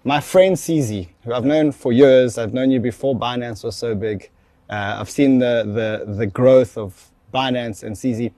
My 0.04 0.20
friend 0.20 0.56
CZ, 0.56 1.08
who 1.24 1.34
I've 1.34 1.46
known 1.46 1.72
for 1.72 1.92
years, 1.92 2.38
I've 2.38 2.54
known 2.54 2.70
you 2.72 2.80
before 2.80 3.16
Binance 3.16 3.64
was 3.64 3.76
so 3.76 3.96
big. 3.96 4.30
Uh, 4.70 4.98
I've 5.00 5.10
seen 5.10 5.40
the, 5.40 6.04
the, 6.08 6.14
the 6.14 6.28
growth 6.28 6.78
of 6.78 7.12
Binance 7.34 7.84
and 7.84 7.96
CZ. 7.96 8.32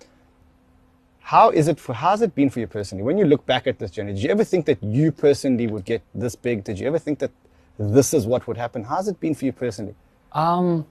How 1.23 1.49
is 1.51 1.69
it 1.69 1.79
for, 1.79 1.93
how's 1.93 2.21
it 2.21 2.35
been 2.35 2.49
for 2.49 2.59
you 2.59 2.67
personally? 2.67 3.03
When 3.03 3.17
you 3.17 3.23
look 3.23 3.45
back 3.45 3.65
at 3.65 3.79
this 3.79 3.91
journey, 3.91 4.13
did 4.13 4.21
you 4.21 4.29
ever 4.29 4.43
think 4.43 4.65
that 4.65 4.83
you 4.83 5.11
personally 5.11 5.67
would 5.67 5.85
get 5.85 6.01
this 6.13 6.35
big? 6.35 6.65
Did 6.65 6.77
you 6.77 6.85
ever 6.85 6.99
think 6.99 7.19
that 7.19 7.31
this 7.79 8.13
is 8.13 8.27
what 8.27 8.45
would 8.45 8.57
happen? 8.57 8.83
How's 8.83 9.07
it 9.07 9.19
been 9.21 9.33
for 9.33 9.45
you 9.45 9.53
personally? 9.53 9.95
Um, 10.33 10.85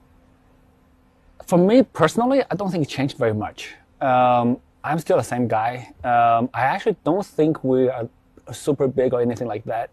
for 1.45 1.59
me 1.59 1.83
personally, 1.83 2.41
I 2.49 2.55
don't 2.55 2.71
think 2.71 2.83
it 2.83 2.89
changed 2.89 3.15
very 3.17 3.33
much. 3.33 3.75
Um, 4.01 4.57
I'm 4.83 4.97
still 4.97 5.17
the 5.17 5.23
same 5.23 5.47
guy. 5.47 5.93
Um, 6.03 6.49
I 6.51 6.61
actually 6.61 6.95
don't 7.03 7.25
think 7.25 7.63
we 7.63 7.89
are 7.89 8.09
super 8.51 8.87
big 8.87 9.13
or 9.13 9.21
anything 9.21 9.47
like 9.47 9.63
that. 9.65 9.91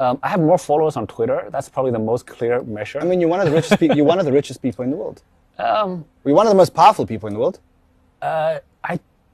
Um, 0.00 0.18
I 0.22 0.28
have 0.30 0.40
more 0.40 0.58
followers 0.58 0.96
on 0.96 1.06
Twitter. 1.06 1.48
That's 1.52 1.68
probably 1.68 1.92
the 1.92 1.98
most 1.98 2.26
clear 2.26 2.62
measure. 2.62 3.00
I 3.00 3.04
mean, 3.04 3.20
you're 3.20 3.28
one 3.28 3.40
of 3.40 3.46
the 3.46 3.52
richest. 3.52 3.78
pe- 3.80 3.94
you're 3.94 4.06
one 4.06 4.18
of 4.18 4.24
the 4.24 4.32
richest 4.32 4.62
people 4.62 4.82
in 4.82 4.90
the 4.90 4.96
world. 4.96 5.22
Um, 5.58 6.06
you're 6.24 6.34
one 6.34 6.46
of 6.46 6.50
the 6.50 6.56
most 6.56 6.74
powerful 6.74 7.06
people 7.06 7.26
in 7.28 7.34
the 7.34 7.40
world. 7.40 7.60
Uh, 8.20 8.58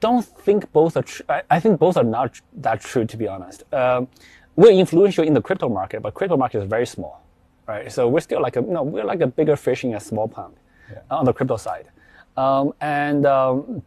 don't 0.00 0.24
think 0.24 0.70
both 0.72 0.96
are. 0.96 1.02
Tr- 1.02 1.22
I, 1.28 1.42
I, 1.50 1.60
think 1.60 1.78
both 1.78 1.96
are 1.96 2.04
not 2.04 2.40
that 2.54 2.80
true, 2.80 3.04
to 3.04 3.16
be 3.16 3.28
honest. 3.28 3.62
Um, 3.72 4.08
we're 4.56 4.72
influential 4.72 5.24
in 5.24 5.34
the 5.34 5.42
crypto 5.42 5.68
market, 5.68 6.02
but 6.02 6.14
crypto 6.14 6.36
market 6.36 6.58
is 6.58 6.68
very 6.68 6.86
small, 6.86 7.22
right? 7.66 7.90
So 7.92 8.08
we're 8.08 8.20
still 8.20 8.42
like 8.42 8.56
a 8.56 8.60
no, 8.60 8.82
we're 8.82 9.04
like 9.04 9.20
a 9.20 9.26
bigger 9.26 9.56
fish 9.56 9.84
in 9.84 9.94
a 9.94 10.00
small 10.00 10.28
pond 10.28 10.54
yeah. 10.90 10.98
on 11.10 11.24
the 11.24 11.32
crypto 11.32 11.56
side, 11.56 11.88
um, 12.36 12.74
and 12.80 13.26
um, 13.26 13.82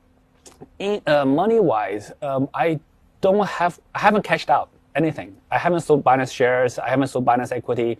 in, 0.80 1.02
uh, 1.08 1.26
money 1.26 1.60
wise, 1.60 2.12
um, 2.22 2.50
I 2.54 2.80
don't 3.22 3.46
have 3.48 3.80
I 3.94 4.00
haven't 4.00 4.24
cashed 4.24 4.50
out 4.50 4.70
anything. 4.96 5.36
I 5.52 5.58
haven't 5.58 5.82
sold 5.82 6.04
Binance 6.04 6.34
shares. 6.34 6.80
I 6.80 6.90
haven't 6.90 7.08
sold 7.08 7.26
Binance 7.26 7.52
equity. 7.52 7.98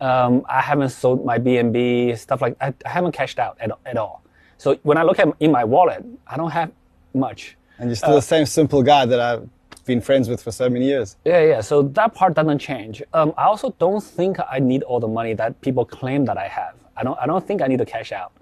Um, 0.00 0.44
I 0.48 0.60
haven't 0.60 0.90
sold 0.90 1.24
my 1.24 1.38
BNB 1.38 2.18
stuff 2.18 2.42
like 2.42 2.56
I, 2.60 2.74
I 2.84 2.88
haven't 2.88 3.12
cashed 3.12 3.38
out 3.38 3.56
at, 3.60 3.70
at 3.84 3.96
all. 3.96 4.22
So 4.58 4.78
when 4.82 4.98
I 4.98 5.02
look 5.02 5.18
at 5.18 5.28
in 5.40 5.50
my 5.52 5.64
wallet, 5.64 6.04
I 6.26 6.36
don't 6.36 6.50
have 6.50 6.70
much. 7.16 7.56
And 7.78 7.88
you're 7.88 7.96
still 7.96 8.12
uh, 8.12 8.16
the 8.16 8.22
same 8.22 8.46
simple 8.46 8.82
guy 8.82 9.06
that 9.06 9.20
I've 9.20 9.48
been 9.84 10.00
friends 10.00 10.28
with 10.28 10.42
for 10.42 10.50
so 10.50 10.68
many 10.68 10.86
years. 10.86 11.16
Yeah, 11.24 11.42
yeah. 11.44 11.60
So 11.60 11.82
that 11.82 12.14
part 12.14 12.34
doesn't 12.34 12.58
change. 12.58 13.02
Um, 13.12 13.32
I 13.36 13.44
also 13.44 13.74
don't 13.78 14.02
think 14.02 14.38
I 14.50 14.58
need 14.58 14.82
all 14.82 15.00
the 15.00 15.08
money 15.08 15.34
that 15.34 15.60
people 15.60 15.84
claim 15.84 16.24
that 16.26 16.38
I 16.38 16.48
have. 16.48 16.74
I 16.96 17.02
don't. 17.04 17.18
I 17.20 17.26
don't 17.26 17.46
think 17.46 17.62
I 17.62 17.66
need 17.66 17.78
to 17.78 17.86
cash 17.86 18.12
out. 18.12 18.32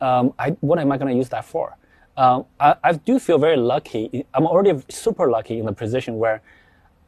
Um, 0.00 0.32
I, 0.38 0.50
what 0.60 0.78
am 0.78 0.90
I 0.92 0.96
going 0.96 1.10
to 1.10 1.16
use 1.16 1.28
that 1.30 1.44
for? 1.44 1.76
um, 2.18 2.46
I, 2.58 2.74
I 2.82 2.92
do 2.94 3.18
feel 3.18 3.38
very 3.38 3.56
lucky. 3.56 4.26
I'm 4.34 4.44
already 4.44 4.82
super 4.88 5.30
lucky 5.30 5.60
in 5.60 5.66
the 5.66 5.72
position 5.72 6.18
where 6.18 6.42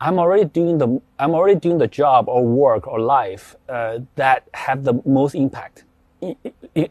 I'm 0.01 0.19
already 0.19 0.45
doing 0.45 0.79
the 0.79 1.03
I'm 1.19 1.35
already 1.35 1.59
doing 1.59 1.79
the 1.79 1.89
job 1.89 2.29
or 2.29 2.47
work 2.47 2.87
or 2.87 3.01
life 3.01 3.57
uh, 3.69 3.99
that 4.15 4.49
have 4.55 4.85
the 4.85 5.03
most 5.05 5.35
impact 5.35 5.85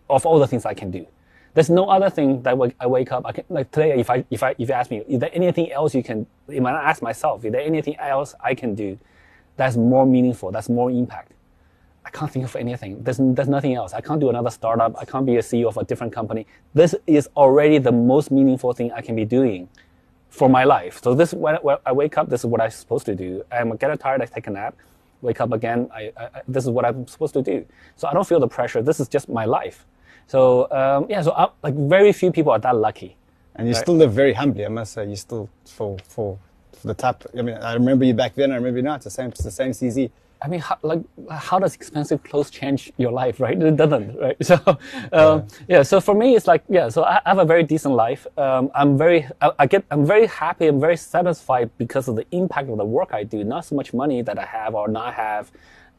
of 0.09 0.25
all 0.25 0.37
the 0.37 0.47
things 0.47 0.65
I 0.65 0.73
can 0.73 0.91
do. 0.91 1.07
There's 1.53 1.69
no 1.69 1.89
other 1.89 2.09
thing 2.09 2.41
that 2.43 2.55
I 2.79 2.87
wake 2.87 3.11
up. 3.11 3.25
I 3.25 3.31
can, 3.31 3.43
like 3.49 3.71
today, 3.71 3.99
if 3.99 4.09
I 4.09 4.23
if 4.29 4.43
I 4.43 4.55
if 4.57 4.69
you 4.69 4.73
ask 4.73 4.91
me, 4.91 5.03
is 5.07 5.19
there 5.19 5.31
anything 5.33 5.71
else 5.71 5.95
you 5.95 6.03
can? 6.03 6.27
If 6.47 6.63
I 6.63 6.71
ask 6.71 7.01
myself, 7.01 7.43
is 7.43 7.51
there 7.51 7.61
anything 7.61 7.95
else 7.97 8.35
I 8.39 8.53
can 8.53 8.75
do 8.75 8.97
that's 9.57 9.75
more 9.75 10.05
meaningful, 10.05 10.51
that's 10.51 10.69
more 10.69 10.91
impact? 10.91 11.31
I 12.05 12.09
can't 12.11 12.31
think 12.31 12.45
of 12.45 12.55
anything. 12.55 13.03
There's, 13.03 13.17
there's 13.19 13.47
nothing 13.47 13.75
else. 13.75 13.93
I 13.93 14.01
can't 14.01 14.19
do 14.19 14.29
another 14.29 14.49
startup. 14.49 14.97
I 14.99 15.05
can't 15.05 15.25
be 15.25 15.35
a 15.35 15.41
CEO 15.41 15.67
of 15.67 15.77
a 15.77 15.83
different 15.83 16.11
company. 16.11 16.47
This 16.73 16.95
is 17.05 17.29
already 17.35 17.77
the 17.77 17.91
most 17.91 18.31
meaningful 18.31 18.73
thing 18.73 18.91
I 18.93 19.01
can 19.01 19.15
be 19.15 19.25
doing 19.25 19.69
for 20.29 20.49
my 20.49 20.63
life. 20.63 21.01
So 21.03 21.13
this 21.13 21.33
when, 21.33 21.55
when 21.57 21.77
I 21.85 21.91
wake 21.91 22.17
up, 22.17 22.29
this 22.29 22.41
is 22.41 22.45
what 22.45 22.61
I'm 22.61 22.71
supposed 22.71 23.05
to 23.07 23.15
do. 23.15 23.43
I'm 23.51 23.75
get 23.77 23.99
tired, 23.99 24.21
I 24.21 24.25
take 24.25 24.47
a 24.47 24.51
nap. 24.51 24.75
Wake 25.21 25.41
up 25.41 25.51
again. 25.51 25.89
I, 25.93 26.13
I, 26.17 26.41
this 26.47 26.63
is 26.63 26.69
what 26.69 26.85
I'm 26.85 27.05
supposed 27.05 27.33
to 27.33 27.41
do. 27.41 27.65
So 27.97 28.07
I 28.07 28.13
don't 28.13 28.25
feel 28.25 28.39
the 28.39 28.47
pressure. 28.47 28.81
This 28.81 28.99
is 28.99 29.07
just 29.07 29.27
my 29.27 29.45
life. 29.45 29.85
So 30.29 30.71
um, 30.71 31.07
yeah. 31.09 31.21
So 31.21 31.31
I, 31.31 31.49
like 31.63 31.75
very 31.75 32.13
few 32.13 32.31
people 32.31 32.51
are 32.51 32.59
that 32.59 32.75
lucky. 32.75 33.17
And 33.55 33.67
you 33.67 33.73
still 33.73 33.95
live 33.95 34.13
very 34.13 34.33
humbly, 34.33 34.65
I 34.65 34.69
must 34.69 34.93
say. 34.93 35.05
You 35.09 35.15
still 35.15 35.49
for 35.65 35.97
for, 36.05 36.37
for 36.71 36.87
the 36.87 36.93
top. 36.93 37.25
I 37.37 37.41
mean, 37.41 37.57
I 37.57 37.73
remember 37.73 38.05
you 38.05 38.13
back 38.13 38.35
then. 38.35 38.51
I 38.51 38.55
remember 38.55 38.77
you 38.77 38.83
now. 38.83 38.95
It's 38.95 39.05
the 39.05 39.11
same. 39.11 39.29
It's 39.29 39.43
the 39.43 39.51
same 39.51 39.71
CZ. 39.71 40.09
I 40.41 40.47
mean, 40.47 40.61
how, 40.61 40.77
like, 40.83 41.01
how 41.29 41.59
does 41.59 41.75
expensive 41.75 42.23
clothes 42.23 42.49
change 42.49 42.93
your 42.95 43.11
life, 43.11 43.41
right? 43.41 43.61
It 43.61 43.75
doesn't, 43.75 44.17
right? 44.17 44.37
So, 44.45 44.55
um, 45.11 45.47
yeah. 45.67 45.83
So 45.83 45.99
for 45.99 46.15
me, 46.15 46.35
it's 46.35 46.47
like, 46.47 46.63
yeah. 46.69 46.87
So 46.87 47.03
I, 47.03 47.19
I 47.25 47.29
have 47.29 47.39
a 47.39 47.45
very 47.45 47.63
decent 47.63 47.93
life. 47.93 48.25
Um, 48.37 48.71
I'm 48.73 48.97
very, 48.97 49.27
I, 49.41 49.51
I, 49.59 49.65
get, 49.65 49.83
I'm 49.91 50.05
very 50.05 50.27
happy. 50.27 50.67
I'm 50.67 50.79
very 50.79 50.95
satisfied 50.95 51.69
because 51.77 52.07
of 52.07 52.15
the 52.15 52.25
impact 52.31 52.69
of 52.69 52.77
the 52.77 52.85
work 52.85 53.09
I 53.11 53.23
do. 53.23 53.43
Not 53.43 53.65
so 53.65 53.75
much 53.75 53.93
money 53.93 54.21
that 54.21 54.39
I 54.39 54.45
have 54.45 54.75
or 54.75 54.87
not 54.87 55.13
have. 55.15 55.51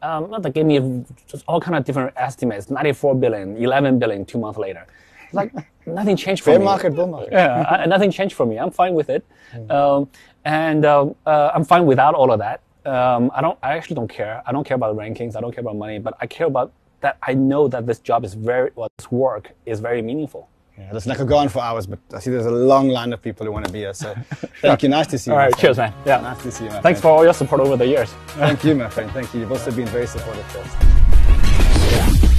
Um, 0.03 0.31
not 0.31 0.43
that 0.43 0.55
give 0.55 0.67
me 0.67 1.05
just 1.27 1.45
all 1.47 1.61
kind 1.61 1.77
of 1.77 1.85
different 1.85 2.13
estimates. 2.17 2.71
94 2.71 3.15
billion, 3.17 3.57
11 3.57 3.99
billion, 3.99 4.25
two 4.25 4.39
months 4.39 4.59
later. 4.59 4.87
It's 5.25 5.35
like 5.35 5.53
nothing 5.87 6.17
changed 6.17 6.43
for 6.43 6.51
Fair 6.51 6.59
me. 6.59 6.65
market, 6.65 6.95
bull 6.95 7.07
market. 7.07 7.33
Yeah, 7.33 7.67
I, 7.69 7.87
nothing 7.87 8.11
changed 8.11 8.35
for 8.35 8.47
me. 8.47 8.59
I'm 8.59 8.71
fine 8.71 8.95
with 8.95 9.11
it, 9.11 9.25
um, 9.69 10.09
and 10.45 10.85
um, 10.85 11.15
uh, 11.27 11.51
I'm 11.55 11.65
fine 11.65 11.87
without 11.87 12.15
all 12.15 12.33
of 12.33 12.39
that. 12.39 12.63
Um, 12.87 13.31
I 13.35 13.41
don't. 13.43 13.59
I 13.63 13.77
actually 13.77 13.97
don't 13.97 14.09
care. 14.09 14.43
I 14.47 14.53
don't 14.53 14.65
care 14.65 14.75
about 14.75 14.97
rankings. 14.97 15.37
I 15.37 15.41
don't 15.41 15.53
care 15.55 15.61
about 15.61 15.77
money. 15.77 15.99
But 15.99 16.17
I 16.21 16.27
care 16.27 16.47
about 16.47 16.73
that. 17.03 17.19
I 17.23 17.35
know 17.35 17.69
that 17.69 17.87
this 17.87 17.99
job 17.99 18.25
is 18.25 18.33
very, 18.35 18.71
well, 18.75 18.89
this 18.97 19.11
work 19.13 19.53
is 19.67 19.81
very 19.81 20.01
meaningful. 20.01 20.49
Yeah, 20.79 20.93
listen, 20.93 21.13
I 21.13 21.15
could 21.15 21.29
go 21.29 21.37
on 21.37 21.49
for 21.49 21.63
hours, 21.63 21.87
but 21.87 21.99
I 22.15 22.21
see 22.21 22.31
there's 22.31 22.47
a 22.47 22.51
long 22.51 22.89
line 22.89 23.13
of 23.13 23.21
people 23.21 23.45
who 23.45 23.53
want 23.53 23.67
to 23.67 23.73
be 23.73 23.81
here. 23.81 23.95
So 23.95 24.15
thank 24.63 24.83
you. 24.83 24.89
Nice 24.89 25.07
to 25.09 25.19
see 25.19 25.31
you. 25.31 25.35
All 25.35 25.39
right, 25.39 25.57
cheers, 25.57 25.77
man. 25.77 25.93
Yeah. 26.07 26.21
Nice 26.21 26.43
to 26.43 26.51
see 26.51 26.65
you, 26.65 26.71
man. 26.71 26.83
Thanks 26.83 27.01
friend. 27.01 27.13
for 27.13 27.19
all 27.19 27.25
your 27.25 27.35
support 27.35 27.61
over 27.61 27.77
the 27.77 27.87
years. 27.87 28.13
thank 28.29 28.65
you, 28.65 28.75
my 28.75 28.89
friend. 28.89 29.11
Thank 29.13 29.35
you. 29.35 29.41
You've 29.41 29.53
also 29.53 29.71
been 29.71 29.87
very 29.89 30.07
supportive 30.07 30.51
to 30.53 30.61
us. 30.61 32.30